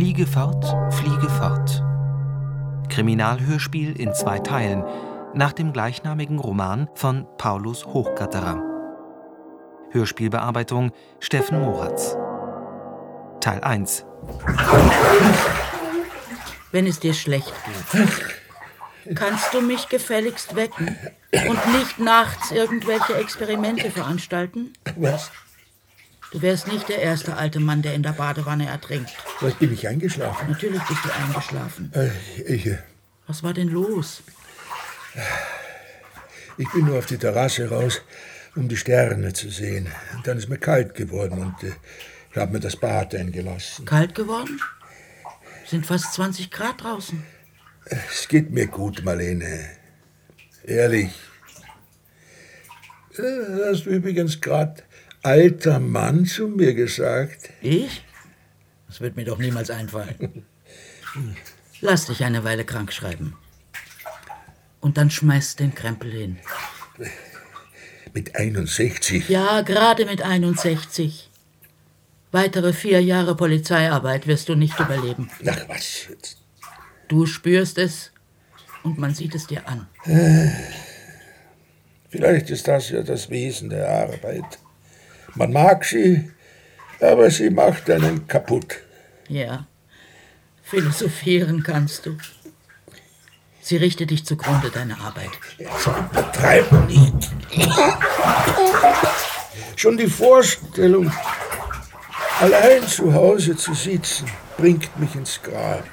[0.00, 0.64] Fliege fort,
[0.94, 1.84] fliege fort.
[2.88, 4.82] Kriminalhörspiel in zwei Teilen
[5.34, 8.62] nach dem gleichnamigen Roman von Paulus Hochgatterer.
[9.90, 12.16] Hörspielbearbeitung Steffen Moratz.
[13.42, 14.06] Teil 1.
[16.72, 20.96] Wenn es dir schlecht geht, kannst du mich gefälligst wecken
[21.46, 24.72] und nicht nachts irgendwelche Experimente veranstalten?
[24.96, 25.30] Was?
[26.32, 29.10] Du wärst nicht der erste alte Mann, der in der Badewanne ertrinkt.
[29.40, 30.48] Was, bin ich eingeschlafen?
[30.48, 31.92] Natürlich bist du eingeschlafen.
[31.94, 32.10] Äh,
[32.54, 32.78] ich, äh,
[33.26, 34.22] Was war denn los?
[36.56, 38.00] ich bin nur auf die Terrasse raus,
[38.54, 39.88] um die Sterne zu sehen.
[40.14, 41.72] Und dann ist mir kalt geworden und äh,
[42.30, 43.84] ich habe mir das Bad eingelassen.
[43.84, 44.60] Kalt geworden?
[45.66, 47.24] Sind fast 20 Grad draußen.
[47.86, 49.68] Es geht mir gut, Marlene.
[50.64, 51.10] Ehrlich.
[53.16, 54.82] Äh, Hast du übrigens gerade
[55.22, 57.50] alter Mann zu mir gesagt?
[57.62, 58.04] Ich?
[58.88, 60.44] Das wird mir doch niemals einfallen.
[61.80, 63.36] Lass dich eine Weile krank schreiben.
[64.80, 66.38] Und dann schmeiß den Krempel hin.
[68.12, 69.28] Mit 61?
[69.28, 71.30] Ja, gerade mit 61.
[72.32, 75.30] Weitere vier Jahre Polizeiarbeit wirst du nicht überleben.
[75.46, 76.08] Ach was.
[77.08, 78.12] Du spürst es
[78.82, 79.86] und man sieht es dir an.
[82.08, 84.58] Vielleicht ist das ja das Wesen der Arbeit.
[85.34, 86.30] Man mag sie,
[87.00, 88.78] aber sie macht einen kaputt.
[89.28, 89.66] Ja,
[90.62, 92.16] philosophieren kannst du.
[93.62, 95.30] Sie richtet dich zugrunde, deine Arbeit.
[95.78, 97.30] So betreib nicht.
[99.76, 101.12] Schon die Vorstellung,
[102.40, 104.26] allein zu Hause zu sitzen,
[104.56, 105.84] bringt mich ins Grab.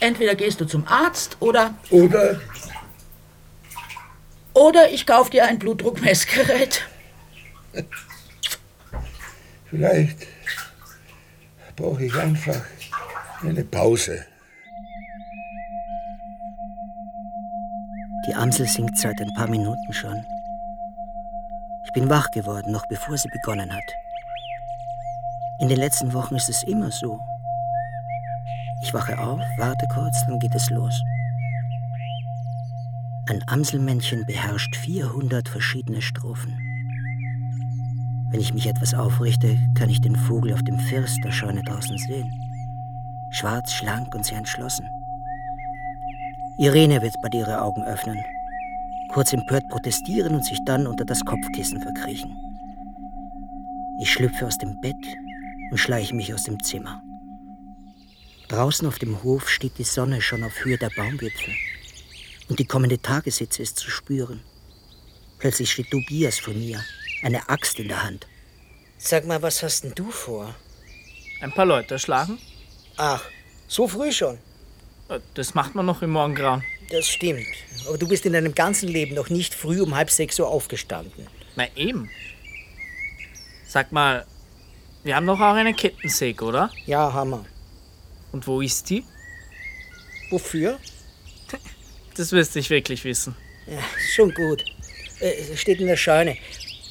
[0.00, 2.40] Entweder gehst du zum Arzt oder, Oder
[4.54, 6.82] oder ich kauf dir ein Blutdruckmessgerät.
[9.74, 10.26] vielleicht
[11.74, 12.60] brauche ich einfach
[13.42, 14.24] eine Pause.
[18.26, 20.24] Die Amsel singt seit ein paar Minuten schon.
[21.84, 23.90] Ich bin wach geworden, noch bevor sie begonnen hat.
[25.60, 27.18] In den letzten Wochen ist es immer so.
[28.82, 31.02] Ich wache auf, warte kurz, dann geht es los.
[33.28, 36.63] Ein Amselmännchen beherrscht 400 verschiedene Strophen.
[38.34, 41.96] Wenn ich mich etwas aufrichte, kann ich den Vogel auf dem First der Scheune draußen
[41.96, 42.32] sehen.
[43.30, 44.88] Schwarz, schlank und sehr entschlossen.
[46.58, 48.18] Irene wird bald ihre Augen öffnen,
[49.12, 52.36] kurz empört protestieren und sich dann unter das Kopfkissen verkriechen.
[54.00, 54.96] Ich schlüpfe aus dem Bett
[55.70, 57.00] und schleiche mich aus dem Zimmer.
[58.48, 61.54] Draußen auf dem Hof steht die Sonne schon auf Höhe der Baumwipfel
[62.48, 64.40] und die kommende Tageshitze ist zu spüren.
[65.38, 66.80] Plötzlich steht Tobias vor mir,
[67.24, 68.26] eine Axt in der Hand.
[68.98, 70.54] Sag mal, was hast denn du vor?
[71.40, 72.38] Ein paar Leute schlagen?
[72.96, 73.22] Ach,
[73.66, 74.38] so früh schon.
[75.08, 76.62] Äh, Das macht man noch im Morgengrauen.
[76.90, 77.46] Das stimmt.
[77.88, 81.26] Aber du bist in deinem ganzen Leben noch nicht früh um halb sechs Uhr aufgestanden.
[81.56, 82.10] Na eben.
[83.66, 84.26] Sag mal,
[85.02, 86.70] wir haben doch auch eine Kettensäge, oder?
[86.86, 87.44] Ja, Hammer.
[88.32, 89.04] Und wo ist die?
[90.30, 90.78] Wofür?
[92.16, 93.34] Das wirst ich wirklich wissen.
[93.66, 93.78] Ja,
[94.14, 94.62] schon gut.
[95.20, 96.36] Äh, es steht in der Scheune.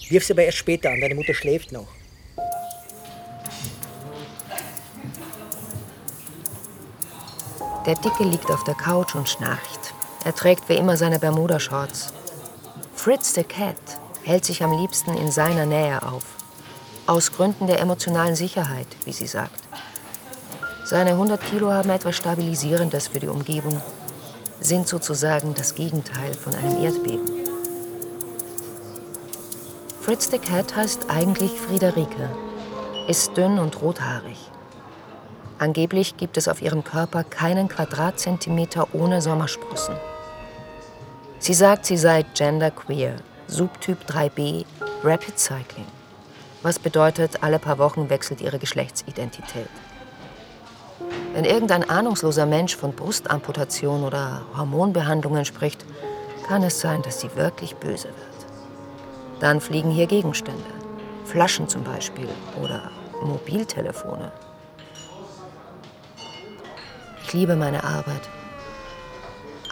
[0.09, 1.87] Wirf sie aber erst später an, deine Mutter schläft noch.
[7.85, 9.93] Der Dicke liegt auf der Couch und schnarcht.
[10.23, 12.13] Er trägt wie immer seine Bermuda-Shorts.
[12.95, 13.75] Fritz the Cat
[14.23, 16.23] hält sich am liebsten in seiner Nähe auf.
[17.07, 19.59] Aus Gründen der emotionalen Sicherheit, wie sie sagt.
[20.85, 23.81] Seine 100 Kilo haben etwas Stabilisierendes für die Umgebung,
[24.61, 27.32] sind sozusagen das Gegenteil von einem Erdbeben.
[30.03, 32.29] Fritz the Cat heißt eigentlich Friederike,
[33.07, 34.37] ist dünn und rothaarig.
[35.59, 39.95] Angeblich gibt es auf ihrem Körper keinen Quadratzentimeter ohne Sommersprossen.
[41.39, 43.15] Sie sagt, sie sei genderqueer,
[43.47, 44.65] Subtyp 3b,
[45.05, 45.87] Rapid Cycling.
[46.63, 49.69] Was bedeutet, alle paar Wochen wechselt ihre Geschlechtsidentität.
[51.33, 55.85] Wenn irgendein ahnungsloser Mensch von Brustamputation oder Hormonbehandlungen spricht,
[56.45, 58.32] kann es sein, dass sie wirklich böse wird.
[59.43, 60.63] Dann fliegen hier Gegenstände.
[61.25, 62.29] Flaschen zum Beispiel
[62.61, 62.89] oder
[63.21, 64.31] Mobiltelefone.
[67.21, 68.21] Ich liebe meine Arbeit.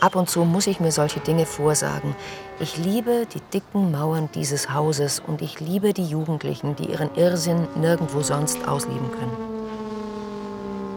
[0.01, 2.17] Ab und zu muss ich mir solche Dinge vorsagen.
[2.59, 7.65] Ich liebe die dicken Mauern dieses Hauses und ich liebe die Jugendlichen, die ihren Irrsinn
[7.75, 9.37] nirgendwo sonst ausleben können.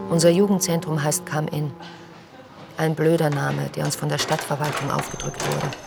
[0.09, 1.71] Unser Jugendzentrum heißt Come In.
[2.75, 5.84] Ein blöder Name, der uns von der Stadtverwaltung aufgedrückt wurde.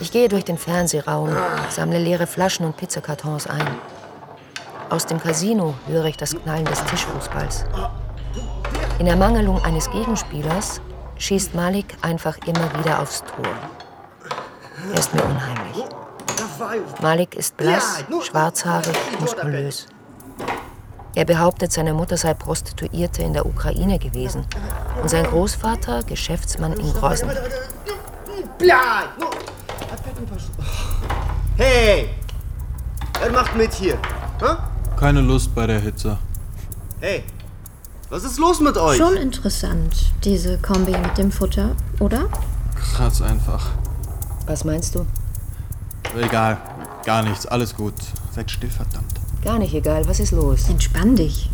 [0.00, 1.30] Ich gehe durch den Fernsehraum,
[1.70, 3.66] sammle leere Flaschen und Pizzakartons ein.
[4.90, 7.64] Aus dem Casino höre ich das Knallen des Tischfußballs.
[8.98, 10.80] In Ermangelung eines Gegenspielers
[11.18, 13.46] schießt Malik einfach immer wieder aufs Tor.
[14.92, 15.84] Er ist mir unheimlich.
[17.02, 19.86] Malik ist blass, schwarzhaarig, muskulös.
[21.14, 24.46] Er behauptet, seine Mutter sei Prostituierte in der Ukraine gewesen
[25.00, 26.92] und sein Großvater Geschäftsmann in
[28.58, 29.06] Grozny.
[31.56, 32.10] Hey!
[33.20, 33.98] Wer macht mit hier?
[34.40, 34.56] Hä?
[34.98, 36.18] Keine Lust bei der Hitze.
[37.00, 37.24] Hey!
[38.10, 38.98] Was ist los mit euch?
[38.98, 42.28] Schon interessant, diese Kombi mit dem Futter, oder?
[42.74, 43.70] Krass einfach.
[44.46, 45.06] Was meinst du?
[46.16, 46.58] Egal.
[47.04, 47.46] Gar nichts.
[47.46, 47.94] Alles gut.
[48.32, 49.14] Seid still, verdammt.
[49.42, 50.06] Gar nicht egal.
[50.08, 50.68] Was ist los?
[50.68, 51.50] Entspann dich.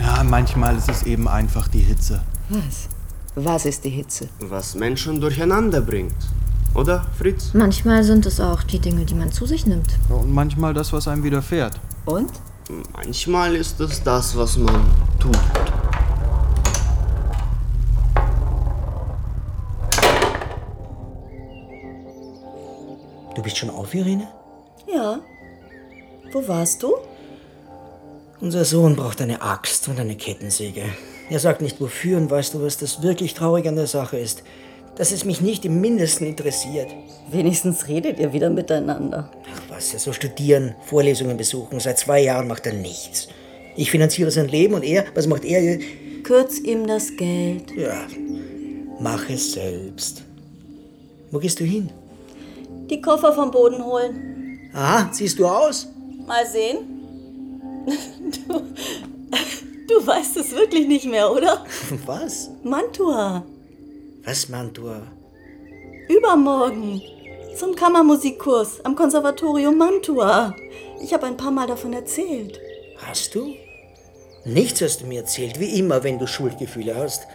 [0.00, 2.22] Ja, manchmal ist es eben einfach die Hitze.
[2.48, 2.88] Was?
[3.38, 4.30] Was ist die Hitze?
[4.40, 6.16] Was Menschen durcheinander bringt.
[6.74, 7.50] Oder, Fritz?
[7.52, 9.98] Manchmal sind es auch die Dinge, die man zu sich nimmt.
[10.08, 11.78] Und manchmal das, was einem widerfährt.
[12.06, 12.30] Und?
[12.94, 14.86] Manchmal ist es das, was man
[15.20, 15.36] tut.
[23.34, 24.28] Du bist schon auf, Irene?
[24.90, 25.18] Ja.
[26.32, 26.94] Wo warst du?
[28.40, 30.84] Unser Sohn braucht eine Axt und eine Kettensäge.
[31.28, 34.44] Er sagt nicht wofür und weißt du, was das wirklich traurig an der Sache ist?
[34.94, 36.88] Dass es mich nicht im Mindesten interessiert.
[37.30, 39.30] Wenigstens redet ihr wieder miteinander.
[39.52, 41.80] Ach was, er soll studieren, Vorlesungen besuchen.
[41.80, 43.28] Seit zwei Jahren macht er nichts.
[43.76, 45.78] Ich finanziere sein Leben und er, was macht er?
[46.22, 47.72] Kürz ihm das Geld.
[47.76, 48.06] Ja,
[49.00, 50.22] mach es selbst.
[51.30, 51.90] Wo gehst du hin?
[52.88, 54.70] Die Koffer vom Boden holen.
[54.72, 55.88] Ah, siehst du aus?
[56.26, 56.78] Mal sehen.
[58.48, 58.60] Du,
[59.88, 61.64] du weißt es wirklich nicht mehr, oder?
[62.06, 62.50] Was?
[62.62, 63.44] Mantua.
[64.24, 65.02] Was, Mantua?
[66.08, 67.02] Übermorgen.
[67.56, 70.54] Zum Kammermusikkurs am Konservatorium Mantua.
[71.02, 72.60] Ich habe ein paar Mal davon erzählt.
[72.98, 73.54] Hast du?
[74.44, 77.26] Nichts hast du mir erzählt, wie immer, wenn du Schuldgefühle hast.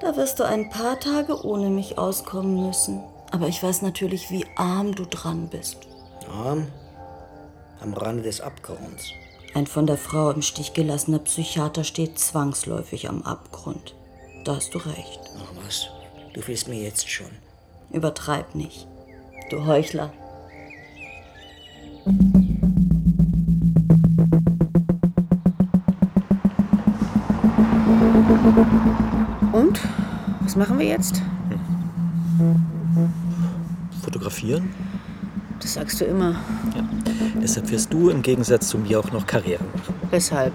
[0.00, 3.02] Da wirst du ein paar Tage ohne mich auskommen müssen.
[3.30, 5.78] Aber ich weiß natürlich, wie arm du dran bist.
[6.28, 6.66] Arm?
[7.80, 9.12] Am Rande des Abgrunds.
[9.54, 13.94] Ein von der Frau im Stich gelassener Psychiater steht zwangsläufig am Abgrund.
[14.44, 15.20] Da hast du recht.
[15.38, 15.88] Ach was,
[16.32, 17.30] du fehlst mir jetzt schon.
[17.90, 18.88] Übertreib nicht.
[19.50, 20.10] Du Heuchler.
[29.52, 29.80] Und?
[30.40, 31.20] Was machen wir jetzt?
[34.02, 34.74] Fotografieren?
[35.62, 36.32] Das sagst du immer.
[36.74, 36.84] Ja.
[37.40, 39.94] Deshalb wirst du im Gegensatz zu mir auch noch Karriere machen.
[40.10, 40.52] Weshalb?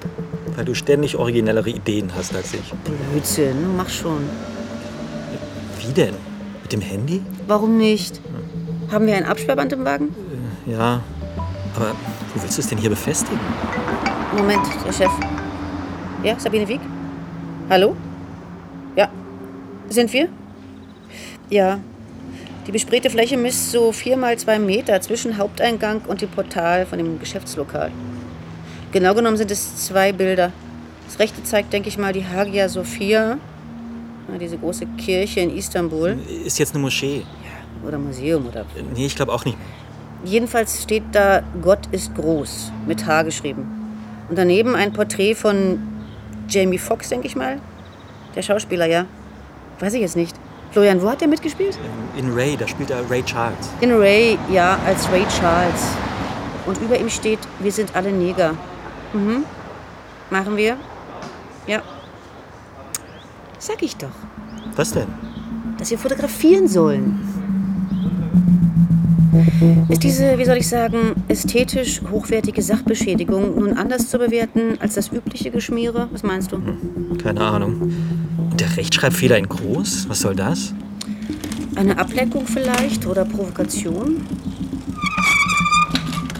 [0.55, 2.73] Weil du ständig originellere Ideen hast als ich.
[3.11, 4.19] Blödsinn, mach schon.
[5.79, 6.13] Wie denn?
[6.61, 7.21] Mit dem Handy?
[7.47, 8.19] Warum nicht?
[8.91, 10.13] Haben wir ein Absperrband im Wagen?
[10.65, 11.01] Ja.
[11.75, 11.91] Aber
[12.33, 13.39] wo willst du es denn hier befestigen?
[14.37, 15.11] Moment, der Chef.
[16.23, 16.81] Ja, Sabine Wieg?
[17.69, 17.95] Hallo?
[18.97, 19.07] Ja.
[19.89, 20.27] Sind wir?
[21.49, 21.79] Ja.
[22.67, 26.97] Die besprayte Fläche misst so vier mal zwei Meter zwischen Haupteingang und dem Portal von
[26.97, 27.91] dem Geschäftslokal.
[28.91, 30.51] Genau genommen sind es zwei Bilder.
[31.05, 33.37] Das rechte zeigt, denke ich mal, die Hagia Sophia,
[34.37, 36.17] diese große Kirche in Istanbul.
[36.43, 37.19] Ist jetzt eine Moschee.
[37.19, 38.65] Ja, oder Museum oder.
[38.93, 39.57] Nee, ich glaube auch nicht.
[40.25, 43.65] Jedenfalls steht da Gott ist groß mit H geschrieben.
[44.27, 45.79] Und daneben ein Porträt von
[46.49, 47.61] Jamie Foxx, denke ich mal.
[48.35, 49.05] Der Schauspieler, ja.
[49.79, 50.35] Weiß ich jetzt nicht.
[50.77, 51.79] Florian, wo hat der mitgespielt?
[52.15, 53.71] In Ray, da spielt er Ray Charles.
[53.81, 55.81] In Ray, ja, als Ray Charles.
[56.67, 58.53] Und über ihm steht, wir sind alle Neger.
[59.11, 59.43] Mhm.
[60.29, 60.77] Machen wir?
[61.65, 61.81] Ja.
[63.57, 64.11] Sag ich doch.
[64.75, 65.07] Was denn?
[65.79, 67.27] Dass wir fotografieren sollen.
[69.89, 75.11] Ist diese, wie soll ich sagen, ästhetisch hochwertige Sachbeschädigung nun anders zu bewerten als das
[75.11, 76.07] übliche Geschmiere?
[76.11, 76.61] Was meinst du?
[77.21, 77.93] Keine Ahnung.
[78.51, 80.07] Und der Rechtschreibfehler in groß?
[80.09, 80.73] Was soll das?
[81.75, 84.21] Eine Ablenkung vielleicht oder Provokation?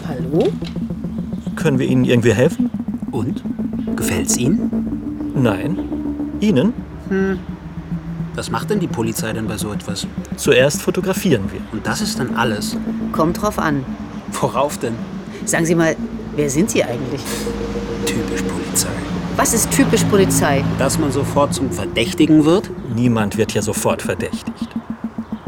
[0.07, 0.47] Hallo?
[1.55, 2.69] Können wir Ihnen irgendwie helfen?
[3.11, 3.43] Und?
[3.95, 5.33] Gefällt's Ihnen?
[5.35, 5.77] Nein.
[6.39, 6.73] Ihnen?
[7.09, 7.39] Hm.
[8.37, 10.05] Was macht denn die Polizei denn bei so etwas?
[10.35, 11.59] Zuerst fotografieren wir.
[11.71, 12.77] Und das ist dann alles?
[13.11, 13.83] Kommt drauf an.
[14.31, 14.93] Worauf denn?
[15.45, 15.95] Sagen Sie mal,
[16.35, 17.21] wer sind Sie eigentlich?
[18.05, 18.89] Typisch Polizei.
[19.37, 20.63] Was ist typisch Polizei?
[20.77, 22.69] Dass man sofort zum Verdächtigen wird?
[22.93, 24.69] Niemand wird ja sofort verdächtigt.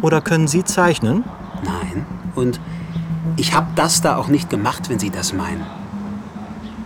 [0.01, 1.23] Oder können Sie zeichnen?
[1.63, 2.07] Nein.
[2.33, 2.59] Und
[3.37, 5.63] ich habe das da auch nicht gemacht, wenn Sie das meinen.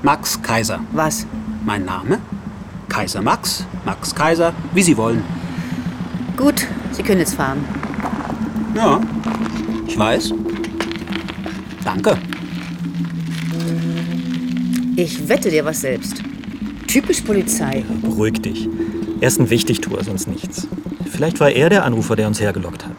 [0.02, 0.82] Max Kaiser.
[0.92, 1.26] Was?
[1.64, 2.20] Mein Name?
[2.90, 5.24] Kaiser Max, Max Kaiser, wie Sie wollen.
[6.38, 7.64] Gut, Sie können jetzt fahren.
[8.76, 9.00] Ja,
[9.88, 10.34] ich weiß.
[11.84, 12.18] Danke.
[14.96, 16.22] Ich wette dir was selbst.
[16.88, 17.84] Typisch Polizei.
[18.02, 18.70] Beruhig dich.
[19.22, 20.68] Er ist ein Wichtigtuer, sonst nichts.
[21.10, 22.96] Vielleicht war er der Anrufer, der uns hergelockt hat.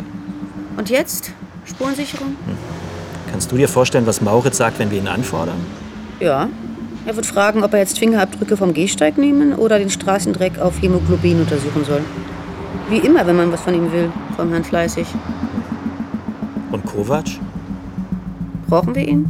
[0.77, 1.33] Und jetzt?
[1.65, 2.37] Spurensicherung?
[3.31, 5.57] Kannst du dir vorstellen, was Mauritz sagt, wenn wir ihn anfordern?
[6.21, 6.49] Ja.
[7.07, 11.41] Er wird fragen, ob er jetzt Fingerabdrücke vom Gehsteig nehmen oder den Straßendreck auf Hämoglobin
[11.41, 12.01] untersuchen soll.
[12.91, 15.07] Wie immer, wenn man was von ihm will, vom Herrn Fleißig.
[16.71, 17.27] Und Kovac?
[18.69, 19.25] Brauchen wir ihn?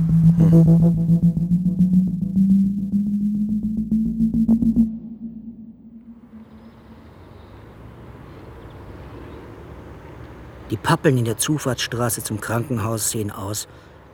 [10.70, 13.68] Die Pappeln in der Zufahrtsstraße zum Krankenhaus sehen aus,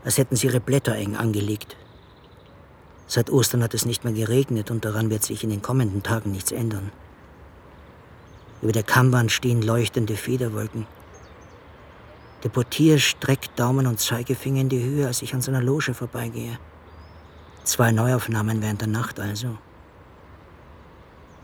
[0.05, 1.77] als hätten sie ihre Blätter eng angelegt.
[3.07, 6.31] Seit Ostern hat es nicht mehr geregnet und daran wird sich in den kommenden Tagen
[6.31, 6.93] nichts ändern.
[8.63, 10.87] Über der Kammwand stehen leuchtende Federwolken.
[12.45, 16.59] Der Portier streckt Daumen und Zeigefinger in die Höhe, als ich an seiner Loge vorbeigehe.
[17.65, 19.57] Zwei Neuaufnahmen während der Nacht also.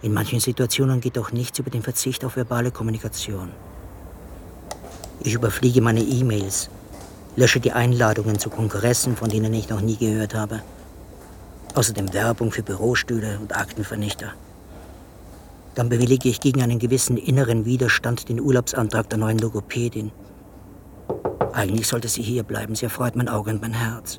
[0.02, 3.50] In manchen Situationen geht auch nichts über den Verzicht auf verbale Kommunikation.
[5.20, 6.70] Ich überfliege meine E-Mails,
[7.34, 10.62] lösche die Einladungen zu Kongressen, von denen ich noch nie gehört habe.
[11.74, 14.32] Außerdem Werbung für Bürostühle und Aktenvernichter.
[15.76, 20.10] Dann bewillige ich gegen einen gewissen inneren Widerstand den Urlaubsantrag der neuen Logopädin.
[21.52, 24.18] Eigentlich sollte sie hier bleiben, sie erfreut mein Auge und mein Herz.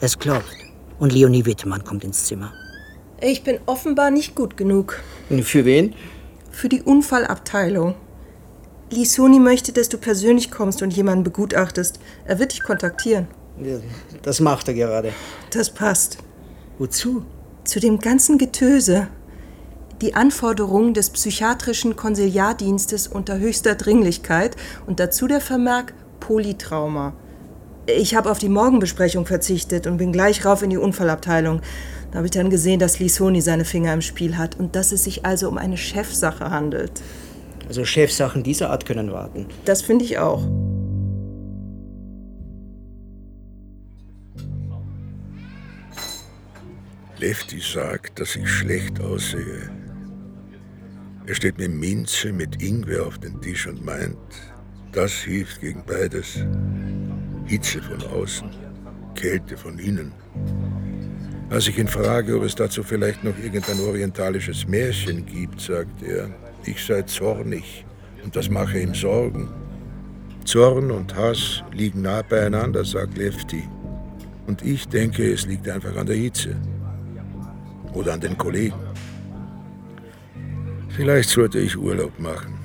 [0.00, 0.54] Es klopft
[0.98, 2.52] und Leonie Wittmann kommt ins Zimmer.
[3.22, 5.00] Ich bin offenbar nicht gut genug.
[5.42, 5.94] Für wen?
[6.50, 7.94] Für die Unfallabteilung.
[8.90, 12.00] Lisoni möchte, dass du persönlich kommst und jemanden begutachtest.
[12.26, 13.28] Er wird dich kontaktieren.
[14.22, 15.12] Das macht er gerade.
[15.52, 16.18] Das passt.
[16.78, 17.24] Wozu?
[17.64, 19.08] Zu dem ganzen Getöse.
[20.00, 27.12] Die Anforderungen des psychiatrischen Konsiliardienstes unter höchster Dringlichkeit und dazu der Vermerk Polytrauma.
[27.86, 31.60] Ich habe auf die Morgenbesprechung verzichtet und bin gleich rauf in die Unfallabteilung.
[32.10, 35.04] Da habe ich dann gesehen, dass Lisoni seine Finger im Spiel hat und dass es
[35.04, 36.92] sich also um eine Chefsache handelt.
[37.68, 39.46] Also Chefsachen dieser Art können warten.
[39.66, 40.42] Das finde ich auch.
[47.18, 49.79] Lefty sagt, dass ich schlecht aussehe.
[51.30, 54.16] Er steht mir Minze mit Ingwer auf den Tisch und meint,
[54.90, 56.44] das hilft gegen beides.
[57.46, 58.50] Hitze von außen,
[59.14, 60.10] Kälte von innen.
[61.48, 66.30] Als ich ihn frage, ob es dazu vielleicht noch irgendein orientalisches Märchen gibt, sagt er,
[66.64, 67.86] ich sei zornig
[68.24, 69.48] und das mache ihm Sorgen.
[70.44, 73.62] Zorn und Hass liegen nah beieinander, sagt Lefty.
[74.48, 76.56] Und ich denke, es liegt einfach an der Hitze.
[77.94, 78.89] Oder an den Kollegen.
[81.00, 82.58] Vielleicht sollte ich Urlaub machen.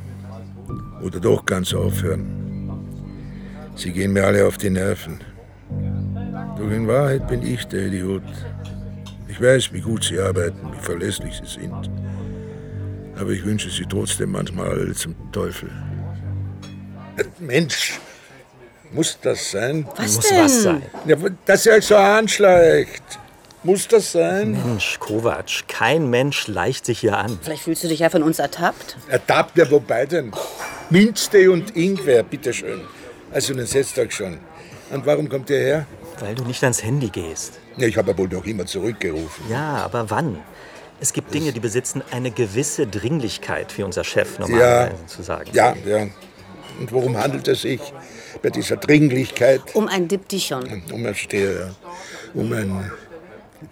[1.01, 2.25] Oder doch ganz aufhören.
[3.77, 5.21] Sie gehen mir alle auf die Nerven.
[6.57, 8.23] Doch in Wahrheit bin ich der Idiot.
[9.29, 11.89] Ich weiß, wie gut sie arbeiten, wie verlässlich sie sind.
[13.17, 15.71] Aber ich wünsche sie trotzdem manchmal zum Teufel.
[17.39, 18.01] Mensch,
[18.91, 19.87] muss das sein?
[19.95, 20.43] Was Muss denn?
[20.43, 20.81] was sein?
[21.05, 21.15] Ja,
[21.45, 23.17] dass er euch so anschleicht.
[23.65, 24.51] Muss das sein?
[24.51, 27.39] Mensch, Kovac, kein Mensch schleicht sich hier an.
[27.41, 28.95] Vielleicht fühlst du dich ja von uns ertappt.
[29.07, 30.31] Ertappt, ja, wobei denn?
[30.91, 32.81] Minztee und Ingwer, bitteschön.
[33.31, 34.37] Also, dann setzt euch schon.
[34.91, 35.87] Und warum kommt ihr her?
[36.19, 37.59] Weil du nicht ans Handy gehst.
[37.77, 39.45] Ja, ich habe ja wohl noch immer zurückgerufen.
[39.49, 40.37] Ja, aber wann?
[40.99, 45.49] Es gibt Dinge, die besitzen eine gewisse Dringlichkeit, wie unser Chef normalerweise ja, zu sagen.
[45.53, 46.07] Ja, ja.
[46.79, 47.81] Und worum handelt es sich
[48.43, 49.61] bei dieser Dringlichkeit?
[49.73, 50.83] Um ein Diptychon.
[50.91, 51.75] Um ein Steher, ja.
[52.35, 52.91] Um ein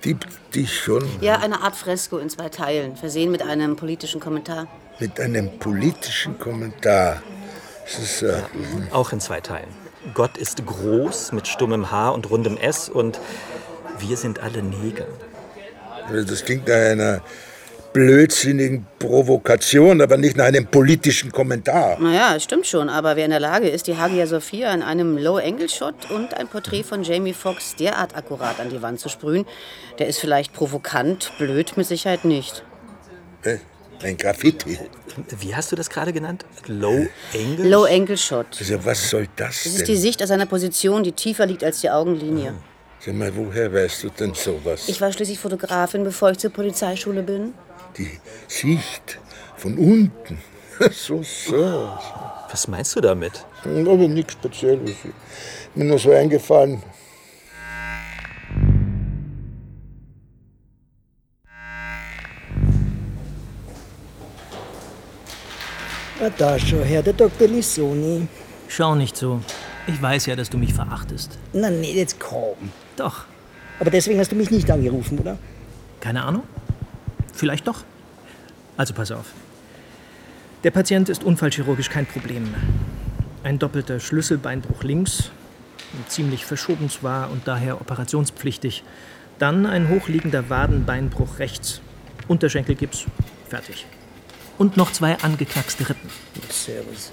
[0.03, 1.03] Diptychon.
[1.21, 4.67] Ja, eine Art Fresko in zwei Teilen, versehen mit einem politischen Kommentar.
[4.99, 7.21] Mit einem politischen Kommentar.
[7.85, 8.43] Das ist, äh, ja,
[8.91, 9.69] auch in zwei Teilen.
[10.13, 13.19] Gott ist groß mit stummem H und rundem S und
[13.99, 15.07] wir sind alle Neger.
[16.11, 17.21] Das klingt nach einer
[17.93, 21.99] blödsinnigen Provokation, aber nicht nach einem politischen Kommentar.
[21.99, 25.17] Naja, es stimmt schon, aber wer in der Lage ist, die Hagia Sophia in einem
[25.17, 29.45] Low-Angle-Shot und ein Porträt von Jamie Foxx derart akkurat an die Wand zu sprühen,
[29.99, 32.63] der ist vielleicht provokant, blöd mit Sicherheit nicht.
[33.43, 33.57] Äh,
[34.03, 34.77] Ein Graffiti.
[35.39, 36.43] Wie hast du das gerade genannt?
[36.67, 37.69] Low Angle?
[37.69, 38.47] Low-Angle-Shot.
[38.59, 39.73] Also, was soll das Das denn?
[39.81, 42.53] ist die Sicht aus einer Position, die tiefer liegt als die Augenlinie.
[42.99, 44.87] Sag mal, woher weißt du denn sowas?
[44.87, 47.53] Ich war schließlich Fotografin, bevor ich zur Polizeischule bin.
[47.97, 49.19] Die Sicht
[49.57, 50.37] von unten.
[50.91, 51.91] So, so.
[52.49, 53.45] Was meinst du damit?
[53.63, 54.95] Aber nichts Spezielles.
[55.75, 56.81] Mir nur so eingefallen.
[66.37, 67.47] Da schon, Herr der Dr.
[67.47, 68.27] Lissoni.
[68.67, 69.41] Schau nicht so.
[69.87, 71.37] Ich weiß ja, dass du mich verachtest.
[71.51, 72.71] Na, nee, jetzt komm.
[72.95, 73.25] Doch.
[73.79, 75.37] Aber deswegen hast du mich nicht angerufen, oder?
[75.99, 76.43] Keine Ahnung.
[77.33, 77.83] Vielleicht doch.
[78.77, 79.25] Also pass auf.
[80.63, 82.53] Der Patient ist unfallchirurgisch kein Problem.
[83.43, 85.31] Ein doppelter Schlüsselbeinbruch links,
[86.07, 88.83] ziemlich verschoben zwar und daher operationspflichtig.
[89.39, 91.81] Dann ein hochliegender Wadenbeinbruch rechts.
[92.27, 93.05] Unterschenkelgips.
[93.49, 93.85] Fertig.
[94.57, 96.09] Und noch zwei angeknackste Rippen.
[96.49, 97.11] Servus.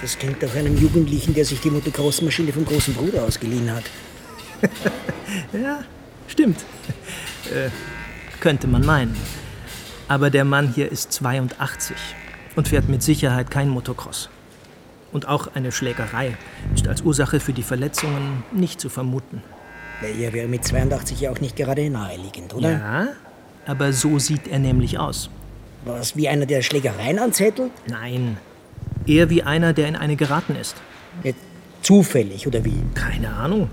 [0.00, 3.84] Das klingt nach einem Jugendlichen, der sich die Motocross-Maschine vom großen Bruder ausgeliehen hat.
[5.52, 5.84] ja,
[6.28, 6.60] stimmt.
[7.52, 7.68] Äh,
[8.42, 9.16] könnte man meinen.
[10.08, 11.96] Aber der Mann hier ist 82
[12.56, 14.28] und fährt mit Sicherheit kein Motocross.
[15.12, 16.36] Und auch eine Schlägerei
[16.74, 19.42] ist als Ursache für die Verletzungen nicht zu vermuten.
[20.02, 22.70] Er wäre mit 82 ja auch nicht gerade naheliegend, oder?
[22.72, 23.08] Ja,
[23.64, 25.30] aber so sieht er nämlich aus.
[25.84, 27.70] Was, wie einer, der Schlägereien anzettelt?
[27.86, 28.38] Nein,
[29.06, 30.76] eher wie einer, der in eine geraten ist.
[31.82, 32.82] Zufällig, oder wie?
[32.94, 33.70] Keine Ahnung.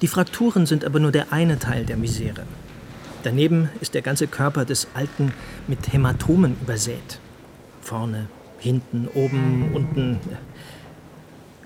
[0.00, 2.44] Die Frakturen sind aber nur der eine Teil der Misere.
[3.22, 5.32] Daneben ist der ganze Körper des Alten
[5.68, 7.20] mit Hämatomen übersät.
[7.80, 10.18] Vorne, hinten, oben, unten.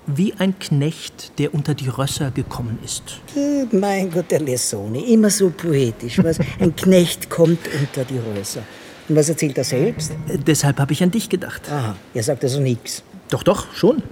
[0.05, 3.19] Wie ein Knecht, der unter die Rösser gekommen ist.
[3.71, 6.23] Mein Gott, der Lessone, immer so poetisch.
[6.23, 6.39] Was?
[6.59, 8.61] Ein Knecht kommt unter die Rösser.
[9.09, 10.11] Und was erzählt er selbst?
[10.27, 11.61] Äh, Deshalb habe ich an dich gedacht.
[11.71, 13.03] Aha, er sagt also nichts.
[13.29, 14.03] Doch, doch, schon.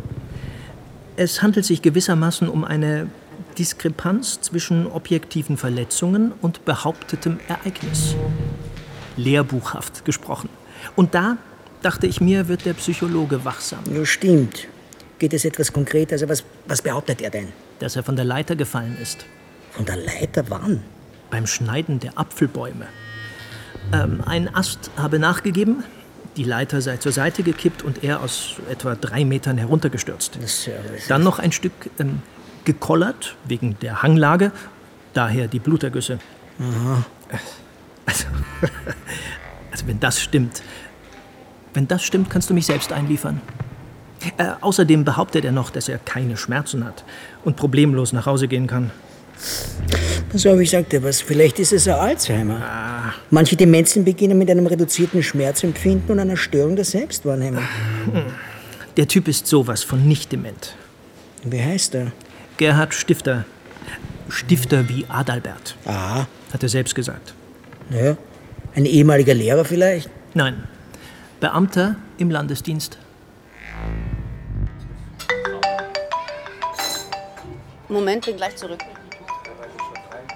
[1.15, 3.07] Es handelt sich gewissermaßen um eine
[3.57, 8.15] Diskrepanz zwischen objektiven Verletzungen und behauptetem Ereignis.
[9.17, 10.49] Lehrbuchhaft gesprochen.
[10.95, 11.37] Und da,
[11.81, 13.79] dachte ich mir, wird der Psychologe wachsam.
[13.93, 14.67] Ja, stimmt.
[15.19, 16.11] Geht es etwas konkret?
[16.11, 17.47] Also was, was behauptet er denn?
[17.79, 19.25] Dass er von der Leiter gefallen ist.
[19.71, 20.83] Von der Leiter wann?
[21.29, 22.87] Beim Schneiden der Apfelbäume.
[23.93, 25.83] Ähm, ein Ast habe nachgegeben,
[26.37, 30.37] die Leiter sei zur Seite gekippt und er aus etwa drei Metern heruntergestürzt.
[31.07, 32.21] Dann noch ein Stück ähm,
[32.65, 34.51] gekollert, wegen der Hanglage,
[35.13, 36.19] daher die Blutergüsse.
[36.59, 37.05] Aha.
[38.05, 38.25] Also,
[39.71, 40.61] also wenn das stimmt,
[41.73, 43.41] wenn das stimmt, kannst du mich selbst einliefern.
[44.37, 47.03] Äh, außerdem behauptet er noch, dass er keine Schmerzen hat
[47.43, 48.91] und problemlos nach Hause gehen kann.
[50.31, 51.21] Pass auf, ich sag dir was.
[51.21, 53.13] Vielleicht ist es ein Alzheimer.
[53.29, 57.63] Manche Demenzen beginnen mit einem reduzierten Schmerzempfinden und einer Störung der Selbstwahrnehmung.
[58.97, 60.75] Der Typ ist sowas von nicht dement.
[61.43, 62.11] Wie heißt er?
[62.57, 63.45] Gerhard Stifter.
[64.29, 65.75] Stifter wie Adalbert.
[65.85, 66.27] Aha.
[66.53, 67.33] Hat er selbst gesagt.
[67.89, 68.17] Ja.
[68.75, 70.09] Ein ehemaliger Lehrer vielleicht?
[70.33, 70.63] Nein.
[71.39, 72.97] Beamter im Landesdienst.
[77.87, 78.79] Moment, bin gleich zurück.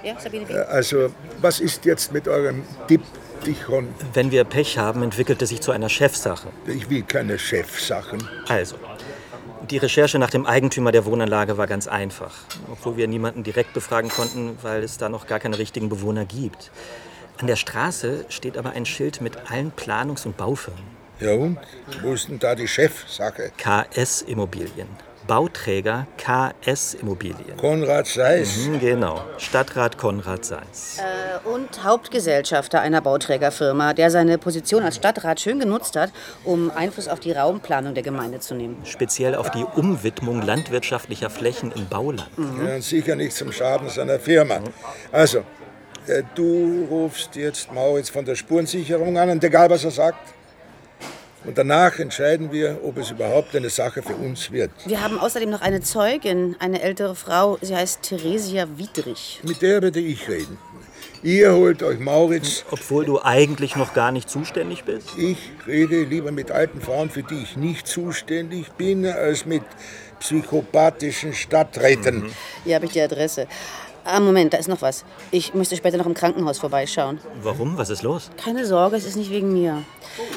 [0.04, 0.52] Ja, Sabine, wie?
[0.52, 3.88] Äh, Also, was ist jetzt mit eurem Diptychon?
[4.14, 6.48] Wenn wir Pech haben, entwickelt es sich zu einer Chefsache.
[6.66, 8.26] Ich will keine Chefsachen.
[8.48, 8.76] Also,
[9.70, 12.32] die Recherche nach dem Eigentümer der Wohnanlage war ganz einfach.
[12.70, 16.70] Obwohl wir niemanden direkt befragen konnten, weil es da noch gar keine richtigen Bewohner gibt.
[17.38, 20.82] An der Straße steht aber ein Schild mit allen Planungs- und Baufirmen.
[21.20, 21.58] Ja und?
[22.02, 23.52] Wo ist denn da die Chefsache?
[23.56, 24.88] KS Immobilien.
[25.30, 27.56] Bauträger KS Immobilien.
[27.56, 28.66] Konrad Seiss?
[28.66, 29.20] Mhm, genau.
[29.38, 30.98] Stadtrat Konrad Seiss.
[30.98, 36.10] Äh, und Hauptgesellschafter einer Bauträgerfirma, der seine Position als Stadtrat schön genutzt hat,
[36.42, 38.78] um Einfluss auf die Raumplanung der Gemeinde zu nehmen.
[38.82, 42.28] Speziell auf die Umwidmung landwirtschaftlicher Flächen im Bauland.
[42.36, 44.58] Ja, und sicher nicht zum Schaden seiner Firma.
[45.12, 45.44] Also,
[46.08, 50.39] äh, du rufst jetzt Mauritz von der Spurensicherung an und egal, was er sagt.
[51.44, 54.70] Und danach entscheiden wir, ob es überhaupt eine Sache für uns wird.
[54.84, 57.58] Wir haben außerdem noch eine Zeugin, eine ältere Frau.
[57.62, 59.40] Sie heißt Theresia Wiedrich.
[59.42, 60.58] Mit der werde ich reden.
[61.22, 62.64] Ihr holt euch Mauritz.
[62.70, 65.08] Obwohl du eigentlich noch gar nicht zuständig bist?
[65.18, 69.62] Ich rede lieber mit alten Frauen, für die ich nicht zuständig bin, als mit
[70.18, 72.24] psychopathischen Stadträten.
[72.64, 73.46] Hier habe ich die Adresse.
[74.04, 75.04] Ah, Moment, da ist noch was.
[75.30, 77.18] Ich müsste später noch im Krankenhaus vorbeischauen.
[77.42, 77.76] Warum?
[77.76, 78.30] Was ist los?
[78.42, 79.82] Keine Sorge, es ist nicht wegen mir.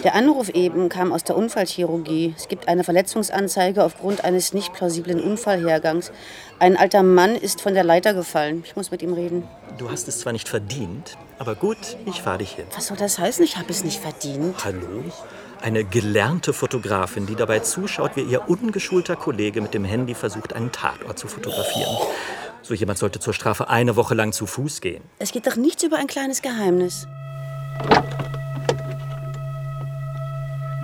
[0.03, 2.33] Der Anruf eben kam aus der Unfallchirurgie.
[2.37, 6.11] Es gibt eine Verletzungsanzeige aufgrund eines nicht plausiblen Unfallhergangs.
[6.59, 8.63] Ein alter Mann ist von der Leiter gefallen.
[8.65, 9.47] Ich muss mit ihm reden.
[9.77, 12.65] Du hast es zwar nicht verdient, aber gut, ich fahre dich hin.
[12.75, 13.43] Was soll das heißen?
[13.43, 14.63] Ich habe es nicht verdient.
[14.63, 15.03] Hallo?
[15.61, 20.73] Eine gelernte Fotografin, die dabei zuschaut, wie ihr ungeschulter Kollege mit dem Handy versucht, einen
[20.73, 21.95] Tatort zu fotografieren.
[22.63, 25.03] So jemand sollte zur Strafe eine Woche lang zu Fuß gehen.
[25.19, 27.07] Es geht doch nichts über ein kleines Geheimnis.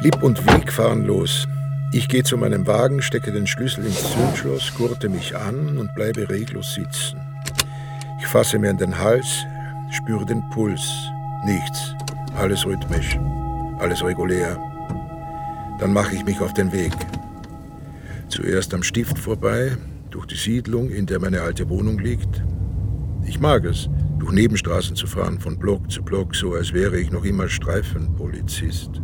[0.02, 1.48] Lieb und Weg fahren los.
[1.92, 6.30] Ich gehe zu meinem Wagen, stecke den Schlüssel ins Zündschloss, gurte mich an und bleibe
[6.30, 7.20] reglos sitzen.
[8.20, 9.46] Ich fasse mir an den Hals,
[9.90, 10.82] spüre den Puls.
[11.46, 11.96] Nichts.
[12.38, 13.18] Alles rhythmisch.
[13.80, 14.58] Alles regulär.
[15.80, 16.92] Dann mache ich mich auf den Weg.
[18.28, 19.78] Zuerst am Stift vorbei,
[20.12, 22.44] durch die Siedlung, in der meine alte Wohnung liegt.
[23.26, 27.12] Ich mag es, durch Nebenstraßen zu fahren, von Block zu Block, so als wäre ich
[27.12, 29.02] noch immer Streifenpolizist.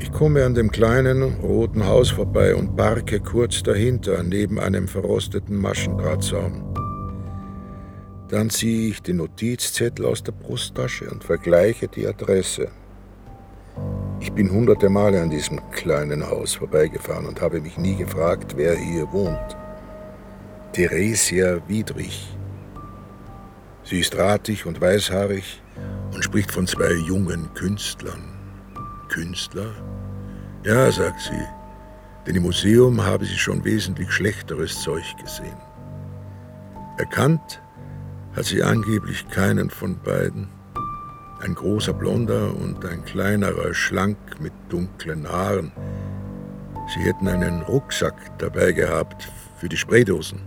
[0.00, 5.56] Ich komme an dem kleinen roten Haus vorbei und parke kurz dahinter, neben einem verrosteten
[5.56, 6.64] Maschendrahtzaun.
[8.28, 12.70] Dann ziehe ich den Notizzettel aus der Brusttasche und vergleiche die Adresse.
[14.22, 18.76] Ich bin hunderte Male an diesem kleinen Haus vorbeigefahren und habe mich nie gefragt, wer
[18.76, 19.56] hier wohnt.
[20.72, 22.38] Theresia Wiedrich.
[23.82, 25.60] Sie ist ratig und weißhaarig
[26.14, 28.22] und spricht von zwei jungen Künstlern.
[29.08, 29.72] Künstler?
[30.62, 31.44] Ja, sagt sie,
[32.24, 35.60] denn im Museum habe sie schon wesentlich schlechteres Zeug gesehen.
[36.96, 37.60] Erkannt
[38.36, 40.61] hat sie angeblich keinen von beiden.
[41.42, 45.72] Ein großer Blonder und ein kleinerer, schlank mit dunklen Haaren.
[46.94, 49.28] Sie hätten einen Rucksack dabei gehabt
[49.58, 50.40] für die Spraydosen.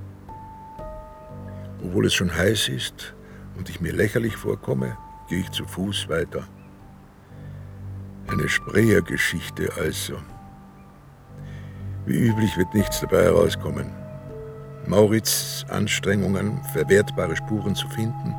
[1.84, 3.14] Obwohl es schon heiß ist
[3.58, 6.48] und ich mir lächerlich vorkomme, gehe ich zu Fuß weiter.
[8.28, 10.16] Eine Sprayergeschichte also.
[12.06, 13.92] Wie üblich wird nichts dabei herauskommen.
[14.88, 18.34] Maurits Anstrengungen, verwertbare Spuren zu finden,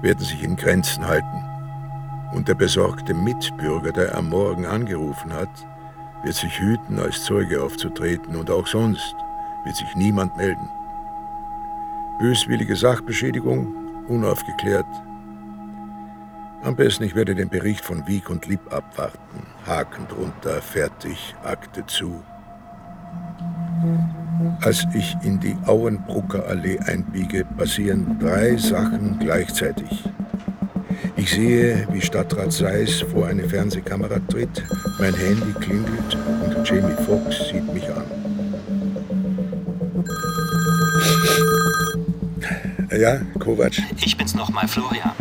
[0.00, 1.51] werden sich in Grenzen halten.
[2.32, 5.50] Und der besorgte Mitbürger, der am Morgen angerufen hat,
[6.22, 9.14] wird sich hüten, als Zeuge aufzutreten und auch sonst
[9.64, 10.68] wird sich niemand melden.
[12.18, 13.74] Böswillige Sachbeschädigung,
[14.08, 14.86] unaufgeklärt.
[16.62, 19.46] Am besten, ich werde den Bericht von Wieg und Lieb abwarten.
[19.66, 22.22] Haken drunter, fertig, Akte zu.
[24.60, 30.04] Als ich in die Auenbrucker Allee einbiege, passieren drei Sachen gleichzeitig.
[31.16, 34.62] Ich sehe, wie Stadtrat Seis vor eine Fernsehkamera tritt,
[34.98, 36.16] mein Handy klingelt
[36.56, 38.04] und Jamie Foxx sieht mich an.
[42.98, 43.72] Ja, Kovac.
[44.04, 45.12] Ich bin's nochmal, Florian.